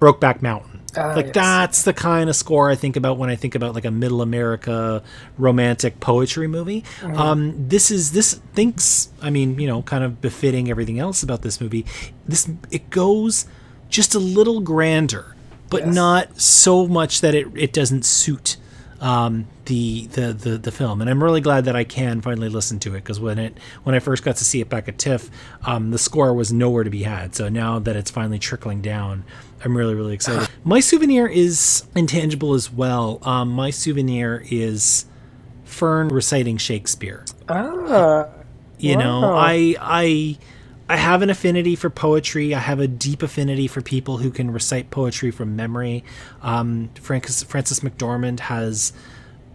[0.00, 0.80] Brokeback Mountain.
[0.96, 1.34] Uh, like yes.
[1.34, 4.20] that's the kind of score I think about when I think about like a middle
[4.20, 5.02] America
[5.38, 6.82] romantic poetry movie.
[7.00, 7.16] Mm-hmm.
[7.16, 11.40] Um, this is this thinks I mean you know kind of befitting everything else about
[11.42, 11.86] this movie.
[12.28, 13.46] This it goes
[13.88, 15.34] just a little grander,
[15.70, 15.94] but yes.
[15.94, 18.58] not so much that it it doesn't suit
[19.02, 22.78] um, the, the the the film, and I'm really glad that I can finally listen
[22.80, 25.28] to it because when it when I first got to see it back at TIFF,
[25.64, 27.34] um, the score was nowhere to be had.
[27.34, 29.24] So now that it's finally trickling down,
[29.64, 30.48] I'm really really excited.
[30.64, 33.18] my souvenir is intangible as well.
[33.22, 35.06] Um, my souvenir is
[35.64, 37.24] Fern reciting Shakespeare.
[37.48, 38.28] Ah,
[38.78, 39.00] you wow.
[39.00, 40.38] know, I I
[40.88, 42.54] I have an affinity for poetry.
[42.54, 46.04] I have a deep affinity for people who can recite poetry from memory.
[46.42, 48.92] Um, Francis, Frances McDormand has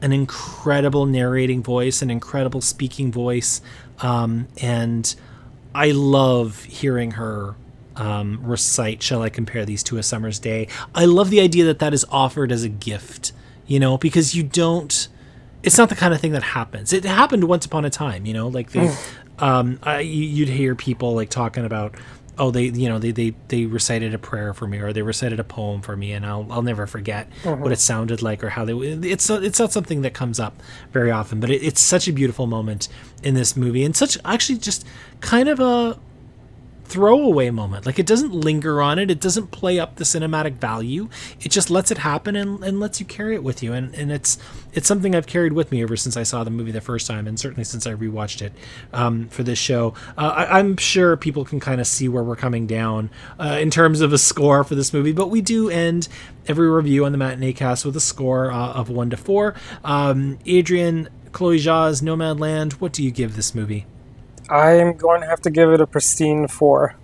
[0.02, 3.62] an incredible narrating voice, an incredible speaking voice,
[4.00, 5.16] um, and
[5.74, 7.56] I love hearing her
[7.96, 11.80] um, recite "Shall I compare these to a summer's day?" I love the idea that
[11.80, 13.32] that is offered as a gift,
[13.66, 15.08] you know, because you don't.
[15.64, 16.94] It's not the kind of thing that happens.
[16.94, 18.96] It happened once upon a time, you know, like the,
[19.40, 21.96] um, I, you'd hear people like talking about
[22.40, 25.40] oh they you know they, they they recited a prayer for me or they recited
[25.40, 27.62] a poem for me and I'll I'll never forget mm-hmm.
[27.62, 30.62] what it sounded like or how they it's it's not something that comes up
[30.92, 32.90] very often but it, it's such a beautiful moment
[33.24, 34.86] in this movie and such actually just
[35.20, 36.00] kind of a
[36.88, 37.86] throwaway moment.
[37.86, 39.12] Like it doesn't linger on it.
[39.12, 41.10] It doesn't play up the cinematic value.
[41.42, 43.74] It just lets it happen and, and lets you carry it with you.
[43.74, 44.38] And, and it's
[44.74, 47.26] it's something I've carried with me ever since I saw the movie the first time,
[47.26, 48.54] and certainly since I rewatched it
[48.94, 49.96] um, for this show.
[50.18, 53.10] Uh, I, am sure people can kind of see where we're coming down
[53.40, 56.08] uh, in terms of a score for this movie, but we do end
[56.48, 59.56] every review on the matinee cast with a score uh, of one to four.
[59.84, 62.74] Um, Adrian, Chloe Zhao's Nomadland.
[62.74, 63.88] What do you give this movie?
[64.50, 66.96] I'm going to have to give it a pristine four.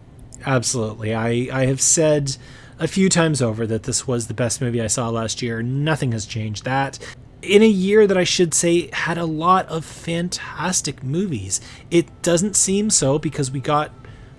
[0.45, 1.13] Absolutely.
[1.13, 2.37] I, I have said
[2.79, 5.61] a few times over that this was the best movie I saw last year.
[5.61, 6.99] Nothing has changed that.
[7.41, 11.59] In a year that I should say had a lot of fantastic movies.
[11.91, 13.91] It doesn't seem so because we got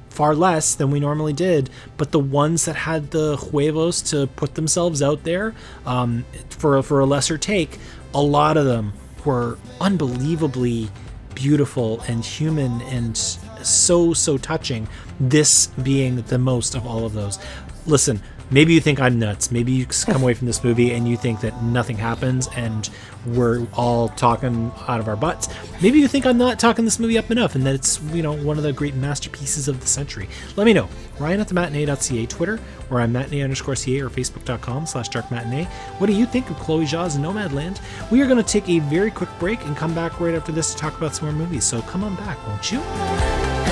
[0.09, 4.55] far less than we normally did, but the ones that had the huevos to put
[4.55, 7.79] themselves out there um, for for a lesser take,
[8.15, 8.93] a lot of them
[9.25, 10.89] were unbelievably
[11.35, 14.89] beautiful and human and so so touching.
[15.21, 17.39] This being the most of all of those.
[17.87, 18.21] Listen,
[18.51, 19.51] maybe you think I'm nuts.
[19.51, 22.89] Maybe you come away from this movie and you think that nothing happens and
[23.27, 25.49] we're all talking out of our butts.
[25.83, 28.37] Maybe you think I'm not talking this movie up enough and that it's, you know,
[28.37, 30.29] one of the great masterpieces of the century.
[30.57, 30.89] Let me know.
[31.19, 32.59] Ryan at the matinee.ca Twitter,
[32.91, 35.65] or I'm matinee underscore ca or facebook.com slash dark matinee.
[35.99, 37.81] What do you think of Chloe Zhao's Nomadland?
[38.11, 40.73] We are going to take a very quick break and come back right after this
[40.73, 41.65] to talk about some more movies.
[41.65, 43.64] So come on back, won't you?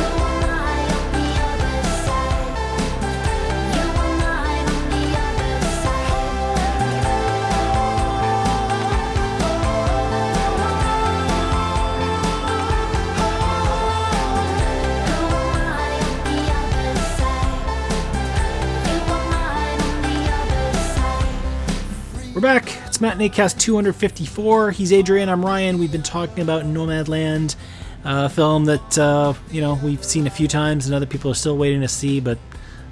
[23.02, 24.70] Matinee Cast 254.
[24.70, 25.28] He's Adrian.
[25.28, 25.78] I'm Ryan.
[25.78, 27.56] We've been talking about Nomadland,
[28.04, 31.34] a film that uh, you know we've seen a few times and other people are
[31.34, 32.38] still waiting to see, but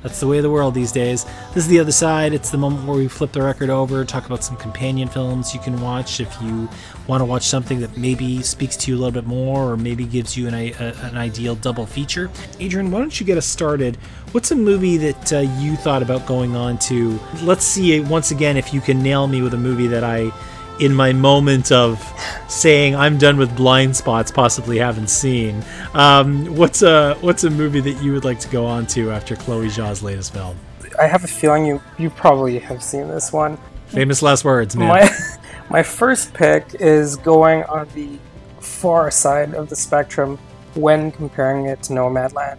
[0.03, 1.25] that's the way of the world these days.
[1.55, 2.33] This is the other side.
[2.33, 5.61] It's the moment where we flip the record over, talk about some companion films you
[5.61, 6.69] can watch if you
[7.07, 10.05] want to watch something that maybe speaks to you a little bit more or maybe
[10.05, 10.73] gives you an, a,
[11.03, 12.31] an ideal double feature.
[12.59, 13.97] Adrian, why don't you get us started?
[14.33, 17.19] What's a movie that uh, you thought about going on to?
[17.43, 20.33] Let's see once again if you can nail me with a movie that I
[20.81, 22.03] in my moment of
[22.49, 25.62] saying I'm done with blind spots, possibly haven't seen.
[25.95, 29.37] Um, what's a what's a movie that you would like to go on to after
[29.37, 30.57] Chloe Zhao's latest film?
[30.99, 33.59] I have a feeling you you probably have seen this one.
[33.89, 34.89] Famous last words, man.
[34.89, 35.11] My
[35.70, 38.18] my first pick is going on the
[38.61, 40.39] far side of the spectrum
[40.74, 42.59] when comparing it to Nomadland.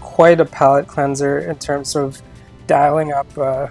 [0.00, 2.20] Quite a palate cleanser in terms of
[2.66, 3.68] dialing up uh,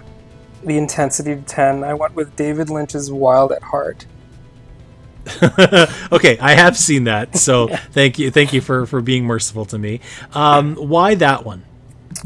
[0.64, 1.84] the intensity to 10.
[1.84, 4.06] I went with David Lynch's Wild at Heart.
[6.12, 9.78] okay, I have seen that, so thank you, thank you for for being merciful to
[9.78, 10.00] me.
[10.32, 11.64] Um, why that one?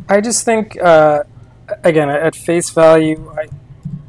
[0.09, 1.24] I just think, uh,
[1.82, 3.49] again, at face value, I,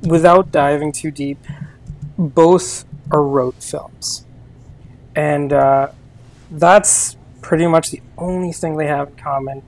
[0.08, 1.40] without diving too deep,
[2.18, 4.26] both are road films,
[5.16, 5.90] and uh,
[6.52, 9.64] that's pretty much the only thing they have in common.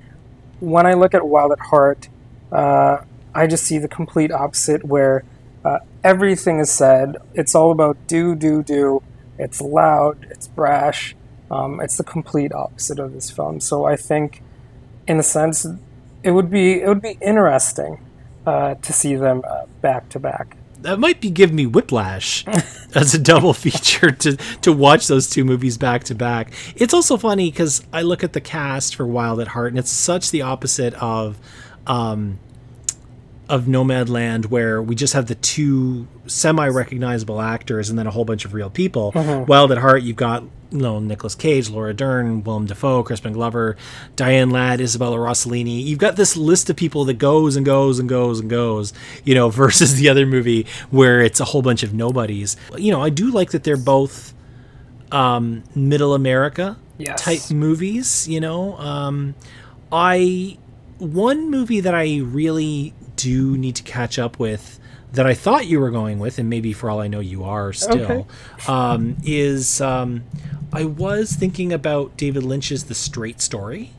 [0.60, 2.10] When I look at Wild at Heart,
[2.52, 3.00] uh,
[3.38, 5.24] I just see the complete opposite, where
[5.64, 7.18] uh, everything is said.
[7.36, 9.04] It's all about do, do, do.
[9.38, 10.26] It's loud.
[10.32, 11.16] It's brash.
[11.52, 13.60] Um, it's the complete opposite of this film.
[13.60, 14.42] So I think,
[15.08, 15.68] in a sense,
[16.24, 18.04] it would be it would be interesting
[18.48, 20.58] uh, to see them uh, back to back.
[20.80, 22.44] That might be give me whiplash
[22.96, 26.54] as a double feature to to watch those two movies back to back.
[26.76, 29.92] It's also funny because I look at the cast for Wild at Heart, and it's
[29.92, 31.38] such the opposite of.
[31.86, 32.40] Um,
[33.50, 38.44] of Nomadland where we just have the two semi-recognizable actors and then a whole bunch
[38.46, 39.12] of real people.
[39.14, 39.46] Mm-hmm.
[39.46, 43.78] Wild at Heart, you've got you know Nicolas Cage, Laura Dern, Willem Dafoe, Crispin Glover,
[44.18, 45.82] Diane Ladd, Isabella Rossellini.
[45.84, 48.94] You've got this list of people that goes and goes and goes and goes,
[49.24, 52.58] you know, versus the other movie where it's a whole bunch of nobodies.
[52.78, 54.34] You know, I do like that they're both
[55.12, 57.22] um, middle America Yes.
[57.22, 58.28] type movies.
[58.28, 59.36] You know, um,
[59.92, 60.58] I
[60.98, 64.80] one movie that I really do need to catch up with
[65.12, 67.74] that I thought you were going with, and maybe for all I know you are
[67.74, 68.26] still, Okay.
[68.68, 70.24] um, is um,
[70.74, 73.92] I was thinking about David Lynch's The Straight Story.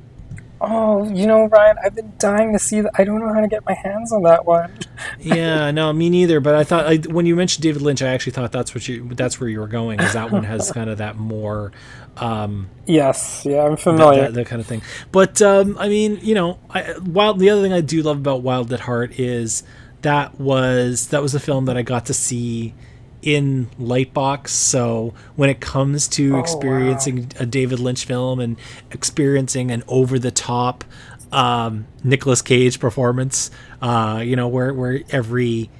[0.61, 2.90] Oh, you know, Ryan, I've been dying to see that.
[2.96, 4.72] I don't know how to get my hands on that one.
[5.20, 6.40] yeah, no, me neither.
[6.40, 9.09] But I thought I, when you mentioned David Lynch, I actually thought that's what you
[9.14, 10.00] that's where you were going.
[10.00, 11.72] Is that one has kind of that more
[12.16, 14.22] um, Yes, yeah, I'm that, familiar.
[14.22, 14.82] that, that kind of thing.
[15.12, 17.38] But um, I mean, you know, I, Wild.
[17.38, 19.62] The other thing I do love about Wild at Heart is
[20.02, 22.74] that was that was a film that I got to see
[23.23, 24.49] in Lightbox.
[24.49, 26.41] So when it comes to wow.
[26.41, 28.57] experiencing a David Lynch film and
[28.91, 30.85] experiencing an over the top
[31.33, 33.51] um, Nicolas Cage performance,
[33.83, 35.71] uh, you know, where where every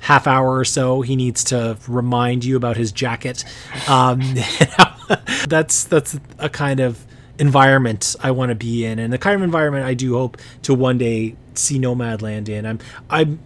[0.00, 3.44] half hour or so he needs to remind you about his jacket
[3.88, 4.20] um,
[5.48, 7.04] that's that's a kind of
[7.38, 10.74] environment i want to be in and the kind of environment i do hope to
[10.74, 12.78] one day see nomadland in i'm
[13.10, 13.38] i'm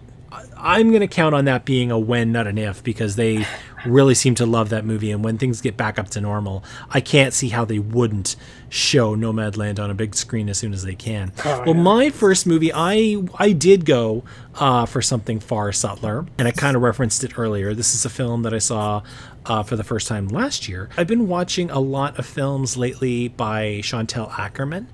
[0.63, 3.45] I'm going to count on that being a when, not an if, because they
[3.85, 5.11] really seem to love that movie.
[5.11, 8.37] And when things get back up to normal, I can't see how they wouldn't
[8.69, 11.33] show Nomadland on a big screen as soon as they can.
[11.45, 11.83] Oh, well, yeah.
[11.83, 14.23] my first movie, I I did go
[14.55, 17.75] uh, for something far subtler, and I kind of referenced it earlier.
[17.75, 19.03] This is a film that I saw
[19.45, 20.89] uh, for the first time last year.
[20.97, 24.87] I've been watching a lot of films lately by Chantal Akerman,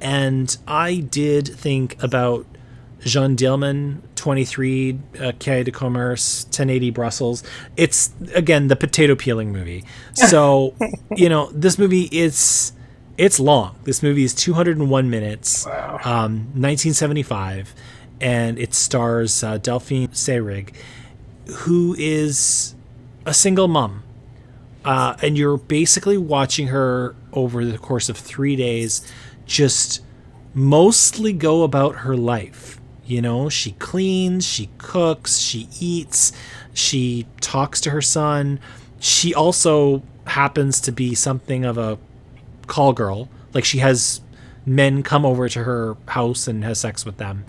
[0.00, 2.46] and I did think about
[3.00, 7.42] Jeanne Dielman, 23, uh, Quai de Commerce, 1080 Brussels.
[7.76, 9.84] It's, again, the potato peeling movie.
[10.14, 10.74] So,
[11.16, 12.72] you know, this movie is,
[13.18, 13.78] it's long.
[13.84, 16.00] This movie is 201 minutes, wow.
[16.04, 17.74] um, 1975,
[18.20, 20.74] and it stars uh, Delphine Seyrig,
[21.48, 22.74] who is
[23.24, 24.02] a single mom.
[24.84, 29.06] Uh, and you're basically watching her over the course of three days
[29.44, 30.00] just
[30.54, 32.75] mostly go about her life
[33.06, 36.32] you know, she cleans, she cooks, she eats,
[36.74, 38.58] she talks to her son.
[38.98, 41.98] She also happens to be something of a
[42.66, 43.28] call girl.
[43.54, 44.20] Like she has
[44.66, 47.44] men come over to her house and has sex with them.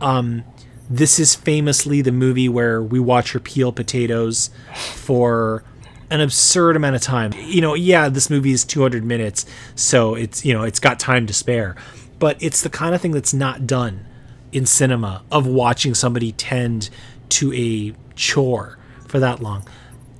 [0.00, 0.44] Um,
[0.90, 5.64] this is famously the movie where we watch her peel potatoes for
[6.10, 7.32] an absurd amount of time.
[7.36, 9.44] You know, yeah, this movie is 200 minutes,
[9.74, 11.76] so it's, you know, it's got time to spare.
[12.18, 14.06] But it's the kind of thing that's not done
[14.52, 16.90] in cinema of watching somebody tend
[17.30, 19.64] to a chore for that long.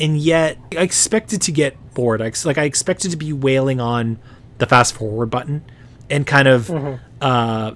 [0.00, 2.22] And yet, I expected to get bored.
[2.22, 4.18] I, like I expected to be wailing on
[4.58, 5.64] the fast forward button
[6.08, 7.02] and kind of mm-hmm.
[7.20, 7.72] uh,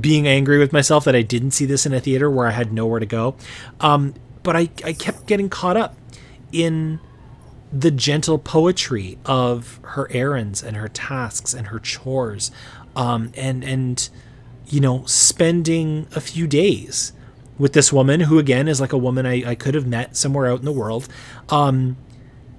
[0.00, 2.72] being angry with myself that I didn't see this in a theater where I had
[2.72, 3.36] nowhere to go.
[3.80, 5.96] Um, but I, I kept getting caught up
[6.52, 7.00] in
[7.72, 12.50] the gentle poetry of her errands and her tasks and her chores,
[12.94, 14.08] um, and and
[14.66, 17.12] you know, spending a few days
[17.58, 20.46] with this woman who again is like a woman I, I could have met somewhere
[20.46, 21.08] out in the world.
[21.48, 21.96] Um,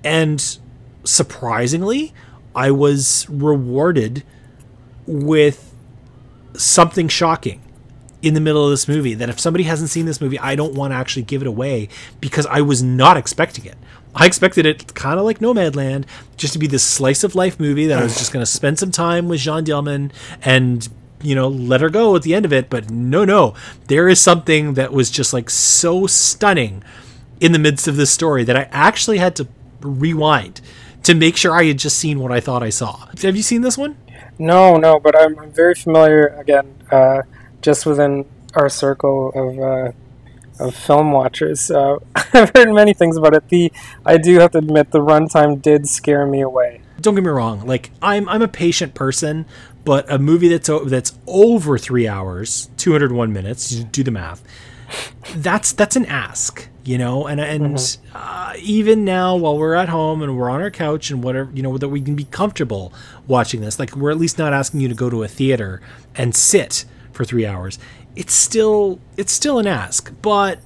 [0.03, 0.57] and
[1.03, 2.13] surprisingly,
[2.55, 4.23] I was rewarded
[5.05, 5.73] with
[6.55, 7.61] something shocking
[8.21, 10.73] in the middle of this movie that if somebody hasn't seen this movie, I don't
[10.73, 11.89] want to actually give it away
[12.19, 13.77] because I was not expecting it.
[14.15, 16.05] I expected it kind of like Nomadland,
[16.37, 18.79] just to be this slice of life movie that I was just going to spend
[18.79, 20.89] some time with Jeanne Dielman and
[21.21, 22.69] you know, let her go at the end of it.
[22.69, 23.53] But no, no,
[23.87, 26.83] there is something that was just like so stunning
[27.39, 29.47] in the midst of this story that I actually had to
[29.81, 30.61] rewind
[31.03, 33.07] to make sure I had just seen what I thought I saw.
[33.21, 33.97] Have you seen this one?
[34.39, 37.23] No, no, but I'm, I'm very familiar again, uh,
[37.61, 39.59] just within our circle of.
[39.59, 39.91] Uh,
[40.59, 43.47] of film watchers, uh, I've heard many things about it.
[43.49, 43.71] The
[44.05, 46.81] I do have to admit the runtime did scare me away.
[46.99, 47.65] Don't get me wrong.
[47.65, 49.45] Like I'm I'm a patient person,
[49.87, 54.43] but a movie that's that's over three hours, 201 minutes, you do the math.
[55.33, 58.11] That's that's an ask, you know, and and mm-hmm.
[58.13, 61.63] uh, even now while we're at home and we're on our couch and whatever, you
[61.63, 62.91] know, that we can be comfortable
[63.27, 63.79] watching this.
[63.79, 65.81] Like we're at least not asking you to go to a theater
[66.15, 66.83] and sit
[67.13, 67.79] for three hours.
[68.13, 70.59] It's still it's still an ask, but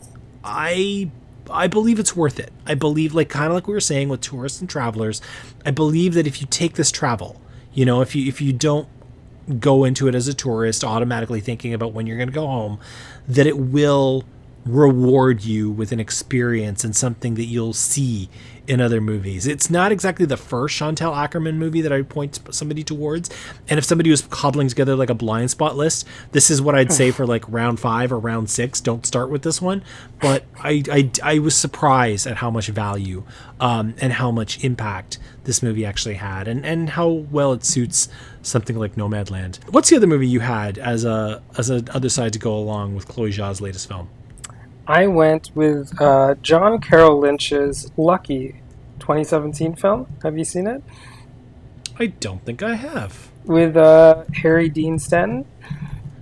[0.44, 1.12] I
[1.52, 2.52] I believe it's worth it.
[2.66, 5.22] I believe, like kind of like we were saying with tourists and travelers,
[5.64, 7.40] I believe that if you take this travel,
[7.72, 8.88] you know, if you if you don't
[9.60, 12.80] go into it as a tourist automatically thinking about when you're going to go home
[13.28, 14.24] that it will
[14.66, 18.30] reward you with an experience and something that you'll see
[18.72, 19.48] in other movies.
[19.48, 23.30] It's not exactly the first Chantal Akerman movie that I point somebody towards.
[23.68, 26.94] And if somebody was cobbling together like a blind spot list, this is what I'd
[26.94, 28.80] say for like round five or round six.
[28.80, 29.84] Don't start with this one.
[30.22, 33.26] But I, I, I was surprised at how much value
[33.60, 38.08] um, and how much impact this movie actually had and, and how well it suits
[38.42, 39.60] something like Nomadland.
[39.70, 42.96] What's the other movie you had as a as a other side to go along
[42.96, 44.08] with Chloe Zhao's latest film?
[44.88, 48.61] I went with uh, John Carroll Lynch's Lucky
[49.02, 50.08] 2017 film.
[50.24, 50.82] Have you seen it?
[52.00, 53.30] I don't think I have.
[53.44, 55.46] With uh, Harry Dean Stanton?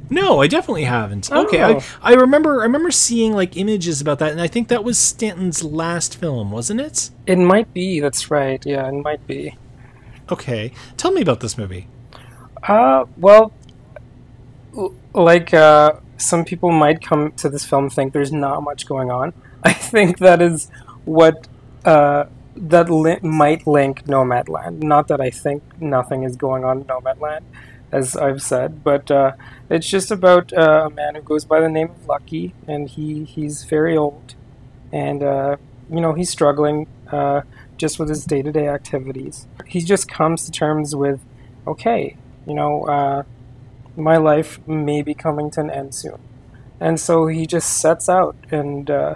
[0.10, 1.30] No, I definitely haven't.
[1.32, 1.46] Oh.
[1.46, 4.84] Okay, I, I remember I remember seeing like images about that, and I think that
[4.84, 7.12] was Stanton's last film, wasn't it?
[7.28, 8.00] It might be.
[8.00, 8.66] That's right.
[8.66, 9.56] Yeah, it might be.
[10.32, 11.88] Okay, tell me about this movie.
[12.64, 13.54] Uh, well,
[15.14, 19.34] like uh, some people might come to this film think there's not much going on.
[19.64, 20.72] I think that is
[21.06, 21.48] what
[21.86, 22.26] uh,
[22.60, 24.84] that li- might link Nomadland.
[24.84, 27.42] Not that I think nothing is going on in Nomadland,
[27.92, 29.34] as I've said, but uh,
[29.70, 33.24] it's just about uh, a man who goes by the name of Lucky, and he
[33.24, 34.36] he's very old,
[34.92, 35.58] and uh,
[35.90, 37.42] you know he's struggling uh,
[37.78, 39.48] just with his day to day activities.
[39.66, 41.22] He just comes to terms with,
[41.66, 43.24] okay, you know, uh,
[43.96, 46.20] my life may be coming to an end soon.
[46.80, 49.16] And so he just sets out and uh,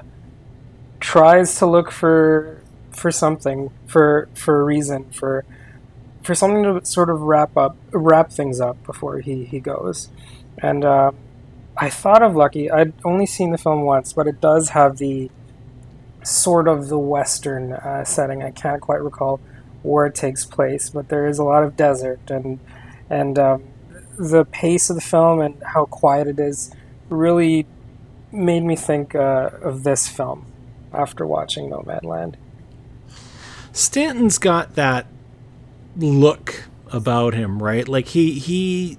[1.00, 2.63] tries to look for
[2.96, 5.46] for something for for a reason for
[6.24, 10.10] for something to sort of wrap up wrap things up before he he goes.
[10.62, 11.12] And uh,
[11.76, 12.70] I thought of Lucky.
[12.70, 15.30] I'd only seen the film once but it does have the
[16.24, 18.44] sort of the western uh, setting.
[18.44, 19.40] I can't quite recall
[19.82, 22.60] where it takes place but there is a lot of desert and
[23.10, 23.64] and um,
[24.18, 26.72] the pace of the film and how quiet it is
[27.10, 27.66] really
[28.32, 30.46] made me think uh, of this film
[30.92, 32.36] after watching Nomadland.
[33.74, 35.08] Stanton's got that
[35.98, 37.88] look about him, right?
[37.88, 38.98] Like he he,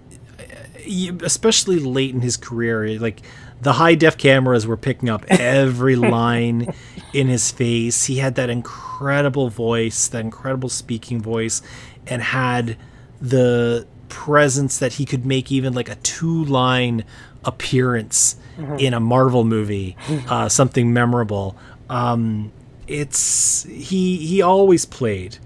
[1.23, 3.23] especially late in his career, like
[3.63, 6.75] the high def cameras were picking up every line
[7.13, 8.05] in his face.
[8.05, 11.63] He had that incredible voice, that incredible speaking voice,
[12.07, 12.77] and had
[13.21, 17.05] the presence that he could make even like a two line
[17.45, 18.79] appearance mm-hmm.
[18.79, 19.97] in a Marvel movie,
[20.29, 21.57] uh, something memorable.
[21.89, 22.53] Um,
[22.87, 25.39] it's he he always played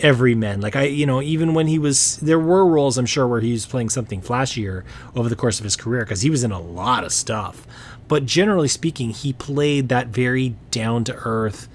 [0.00, 0.60] every everyman.
[0.60, 3.52] Like I, you know, even when he was, there were roles I'm sure where he
[3.52, 4.84] was playing something flashier
[5.14, 7.66] over the course of his career because he was in a lot of stuff.
[8.08, 11.68] But generally speaking, he played that very down to earth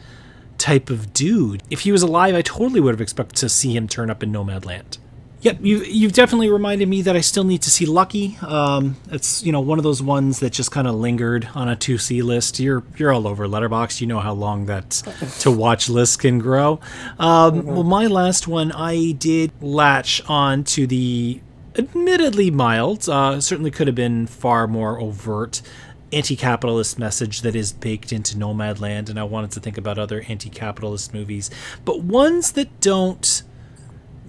[0.58, 1.64] type of dude.
[1.70, 4.32] If he was alive, I totally would have expected to see him turn up in
[4.32, 4.98] Nomadland.
[5.42, 8.38] Yep, you you've definitely reminded me that I still need to see Lucky.
[8.42, 11.76] Um, it's you know one of those ones that just kind of lingered on a
[11.78, 12.60] to see list.
[12.60, 14.02] You're you're all over Letterboxd.
[14.02, 14.92] You know how long that
[15.40, 16.80] to watch list can grow.
[17.18, 17.68] Um, mm-hmm.
[17.70, 21.42] Well, my last one I did latch on to the
[21.76, 25.62] admittedly mild, uh, certainly could have been far more overt
[26.14, 31.14] anti-capitalist message that is baked into Nomadland, and I wanted to think about other anti-capitalist
[31.14, 31.50] movies,
[31.86, 33.44] but ones that don't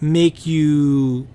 [0.02, 1.28] make you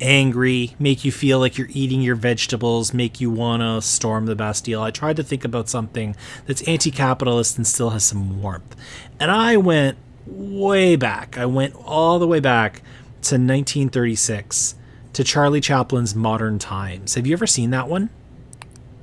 [0.00, 4.36] angry, make you feel like you're eating your vegetables, make you want to storm the
[4.36, 4.82] Bastille.
[4.82, 6.14] I tried to think about something
[6.46, 8.76] that's anti capitalist and still has some warmth.
[9.18, 11.36] And I went way back.
[11.36, 12.78] I went all the way back
[13.22, 14.76] to 1936
[15.12, 17.14] to Charlie Chaplin's Modern Times.
[17.14, 18.10] Have you ever seen that one?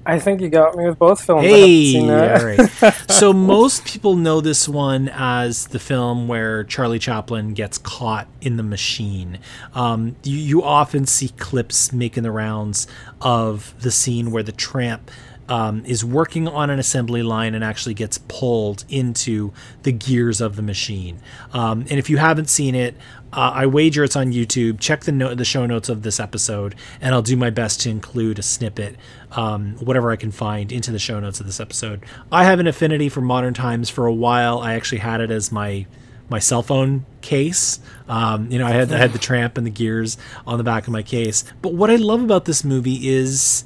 [0.06, 1.46] I think you got me with both films.
[1.46, 2.94] Hey, all right.
[3.10, 8.58] so most people know this one as the film where Charlie Chaplin gets caught in
[8.58, 9.40] the machine.
[9.74, 12.88] Um, you, you often see clips making the rounds
[13.22, 15.10] of the scene where the tramp
[15.50, 19.52] um, is working on an assembly line and actually gets pulled into
[19.84, 21.20] the gears of the machine.
[21.54, 22.96] Um, and if you haven't seen it,
[23.34, 24.80] uh, I wager it's on YouTube.
[24.80, 27.90] Check the no- the show notes of this episode, and I'll do my best to
[27.90, 28.96] include a snippet,
[29.32, 32.06] um, whatever I can find, into the show notes of this episode.
[32.32, 33.90] I have an affinity for modern times.
[33.90, 35.88] For a while, I actually had it as my
[36.30, 37.80] my cell phone case.
[38.08, 40.86] Um, you know, I had I had the tramp and the gears on the back
[40.86, 41.44] of my case.
[41.62, 43.66] But what I love about this movie is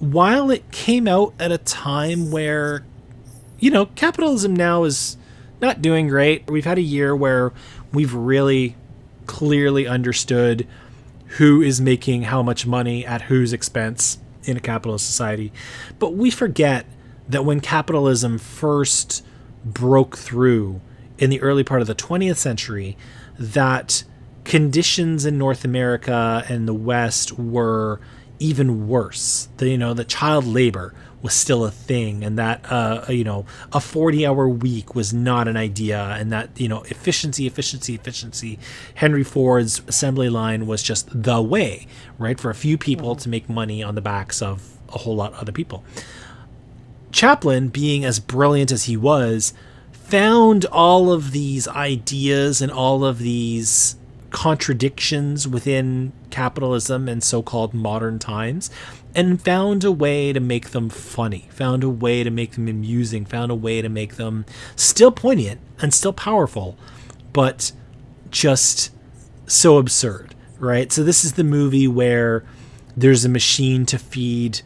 [0.00, 2.84] while it came out at a time where,
[3.58, 5.16] you know, capitalism now is
[5.60, 7.52] not doing great, we've had a year where
[7.92, 8.76] we've really
[9.26, 10.66] clearly understood
[11.38, 15.52] who is making how much money at whose expense in a capitalist society.
[15.98, 16.86] But we forget
[17.28, 19.24] that when capitalism first
[19.64, 20.80] broke through
[21.18, 22.96] in the early part of the 20th century,
[23.38, 24.04] that
[24.44, 28.00] conditions in North America and the West were
[28.44, 29.48] even worse.
[29.56, 33.46] The, you know, the child labor was still a thing, and that uh, you know
[33.72, 38.58] a forty-hour week was not an idea, and that you know efficiency, efficiency, efficiency.
[38.94, 41.86] Henry Ford's assembly line was just the way,
[42.18, 45.32] right, for a few people to make money on the backs of a whole lot
[45.32, 45.82] of other people.
[47.10, 49.54] Chaplin, being as brilliant as he was,
[49.92, 53.96] found all of these ideas and all of these
[54.34, 58.68] contradictions within capitalism and so called modern times
[59.14, 63.24] and found a way to make them funny, found a way to make them amusing,
[63.24, 64.44] found a way to make them
[64.74, 66.76] still poignant and still powerful,
[67.32, 67.70] but
[68.30, 68.90] just
[69.46, 70.90] so absurd, right?
[70.90, 72.44] So, this is the movie where
[72.96, 74.62] there's a machine to feed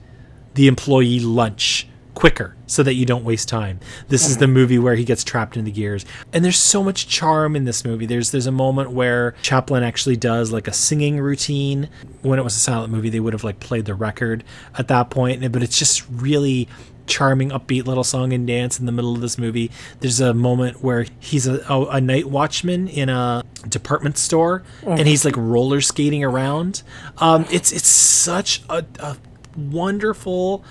[0.54, 1.86] the employee lunch
[2.18, 3.78] quicker so that you don't waste time.
[4.08, 6.04] This is the movie where he gets trapped in the gears.
[6.32, 8.06] And there's so much charm in this movie.
[8.06, 11.88] There's there's a moment where Chaplin actually does like a singing routine.
[12.22, 14.42] When it was a silent movie, they would have like played the record
[14.76, 16.66] at that point, but it's just really
[17.06, 19.70] charming upbeat little song and dance in the middle of this movie
[20.00, 25.08] there's a moment where he's a, a, a night watchman in a department store and
[25.08, 26.82] he's like roller skating around
[27.16, 29.16] um, it's it's such a, a
[29.56, 30.62] wonderful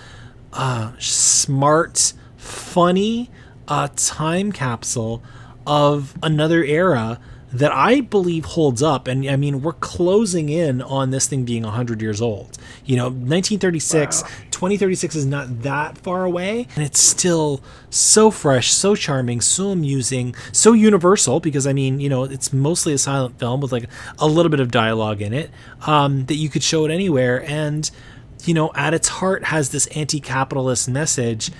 [0.58, 3.30] uh, smart, funny
[3.68, 5.24] uh, time capsule
[5.66, 7.20] of another era
[7.52, 9.08] that I believe holds up.
[9.08, 12.58] And I mean, we're closing in on this thing being 100 years old.
[12.86, 14.30] You know, 1936, wow.
[14.52, 20.36] 2036 is not that far away, and it's still so fresh, so charming, so amusing,
[20.52, 23.90] so universal because I mean, you know, it's mostly a silent film with like
[24.20, 25.50] a little bit of dialogue in it
[25.86, 27.44] um, that you could show it anywhere.
[27.44, 27.90] And,
[28.46, 31.52] you know, at its heart has this anti capitalist message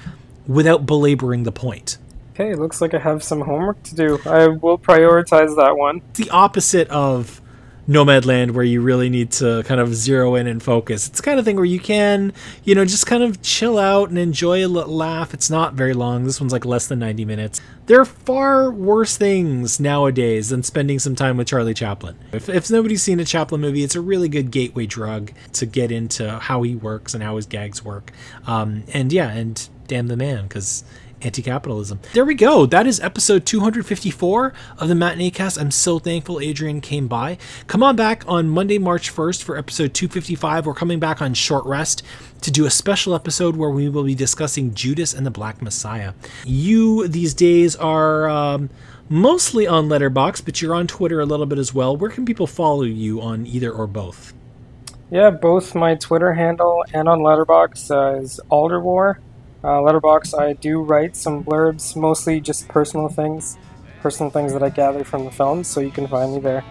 [0.48, 1.98] without belaboring the point.
[2.34, 4.20] Okay, looks like I have some homework to do.
[4.26, 6.02] I will prioritize that one.
[6.14, 7.42] The opposite of
[7.88, 11.08] Nomadland, where you really need to kind of zero in and focus.
[11.08, 12.34] It's kind of thing where you can,
[12.64, 15.34] you know, just kind of chill out and enjoy a laugh.
[15.34, 16.26] It's not very long.
[16.26, 17.62] This one's like less than 90 minutes.
[17.86, 22.18] There are far worse things nowadays than spending some time with Charlie Chaplin.
[22.34, 25.92] If, if nobody's seen a Chaplin movie, it's a really good gateway drug to get
[25.92, 28.12] into how he works and how his gags work.
[28.46, 30.84] Um, and yeah, and damn the man, because
[31.22, 32.00] anti capitalism.
[32.14, 32.66] There we go.
[32.66, 35.60] That is episode 254 of the Matinee Cast.
[35.60, 37.38] I'm so thankful Adrian came by.
[37.68, 40.66] Come on back on Monday, March 1st for episode 255.
[40.66, 42.04] We're coming back on short rest
[42.42, 46.14] to do a special episode where we will be discussing Judas and the Black Messiah.
[46.46, 48.30] You these days are.
[48.30, 48.70] Um,
[49.10, 51.96] mostly on Letterboxd, but you're on Twitter a little bit as well.
[51.96, 54.34] Where can people follow you on either or both?
[55.10, 59.20] Yeah, both my Twitter handle and on Letterboxd uh, is Alderwar
[59.64, 63.58] uh, Letterboxd, I do write some blurbs, mostly just personal things,
[64.02, 66.64] personal things that I gather from the films, so you can find me there.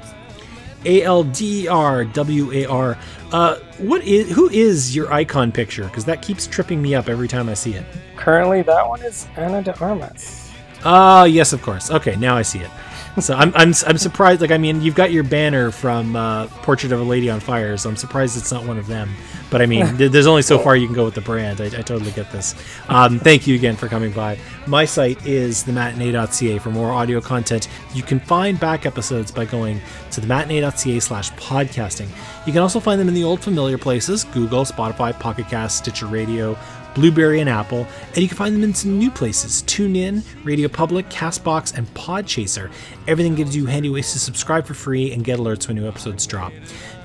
[0.84, 2.98] A L D R W A R.
[3.32, 5.84] Uh, what is who is your icon picture?
[5.84, 7.84] Because that keeps tripping me up every time I see it.
[8.14, 10.50] Currently, that one is Ana de Armas.
[10.84, 11.90] Ah, uh, yes, of course.
[11.90, 12.70] Okay, now I see it
[13.20, 14.40] so I'm, I'm, I'm surprised.
[14.40, 17.76] Like, I mean, you've got your banner from uh, Portrait of a Lady on Fire,
[17.76, 19.10] so I'm surprised it's not one of them.
[19.50, 21.60] But I mean, there's only so far you can go with the brand.
[21.60, 22.54] I, I totally get this.
[22.88, 24.38] Um, thank you again for coming by.
[24.66, 27.68] My site is thematinee.ca for more audio content.
[27.94, 29.80] You can find back episodes by going
[30.10, 32.08] to thematinee.ca slash podcasting.
[32.46, 36.06] You can also find them in the old familiar places Google, Spotify, Pocket Cast, Stitcher
[36.06, 36.56] Radio,
[36.96, 41.08] Blubrry, and Apple, and you can find them in some new places TuneIn, Radio Public,
[41.10, 42.72] Castbox, and Podchaser.
[43.06, 46.26] Everything gives you handy ways to subscribe for free and get alerts when new episodes
[46.26, 46.52] drop.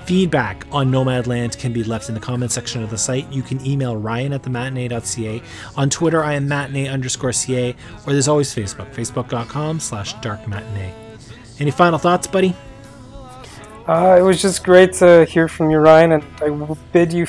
[0.06, 3.30] Feedback on Nomadland can be left in the comment section of the site.
[3.30, 5.42] You can email Ryan at thematinee.ca.
[5.76, 10.92] On Twitter, I am matinee underscore ca, or there's always Facebook, facebook.com slash dark matinee.
[11.60, 12.56] Any final thoughts, buddy?
[13.86, 17.26] Uh, it was just great to hear from you, Ryan, and I bid you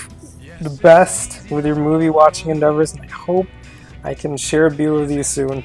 [0.62, 3.48] the best with your movie watching endeavors, and I hope
[4.04, 5.64] I can share a beer with you soon.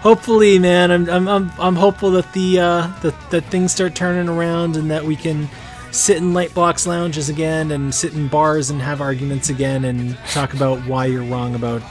[0.00, 4.28] Hopefully, man, I'm I'm I'm, I'm hopeful that the uh, that that things start turning
[4.28, 5.48] around and that we can
[5.90, 10.54] sit in Lightbox lounges again and sit in bars and have arguments again and talk
[10.54, 11.82] about why you're wrong about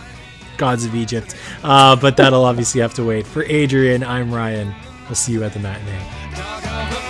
[0.58, 1.36] gods of Egypt.
[1.64, 3.26] Uh, but that'll obviously have to wait.
[3.26, 4.74] For Adrian, I'm Ryan.
[5.06, 7.07] We'll see you at the matinee.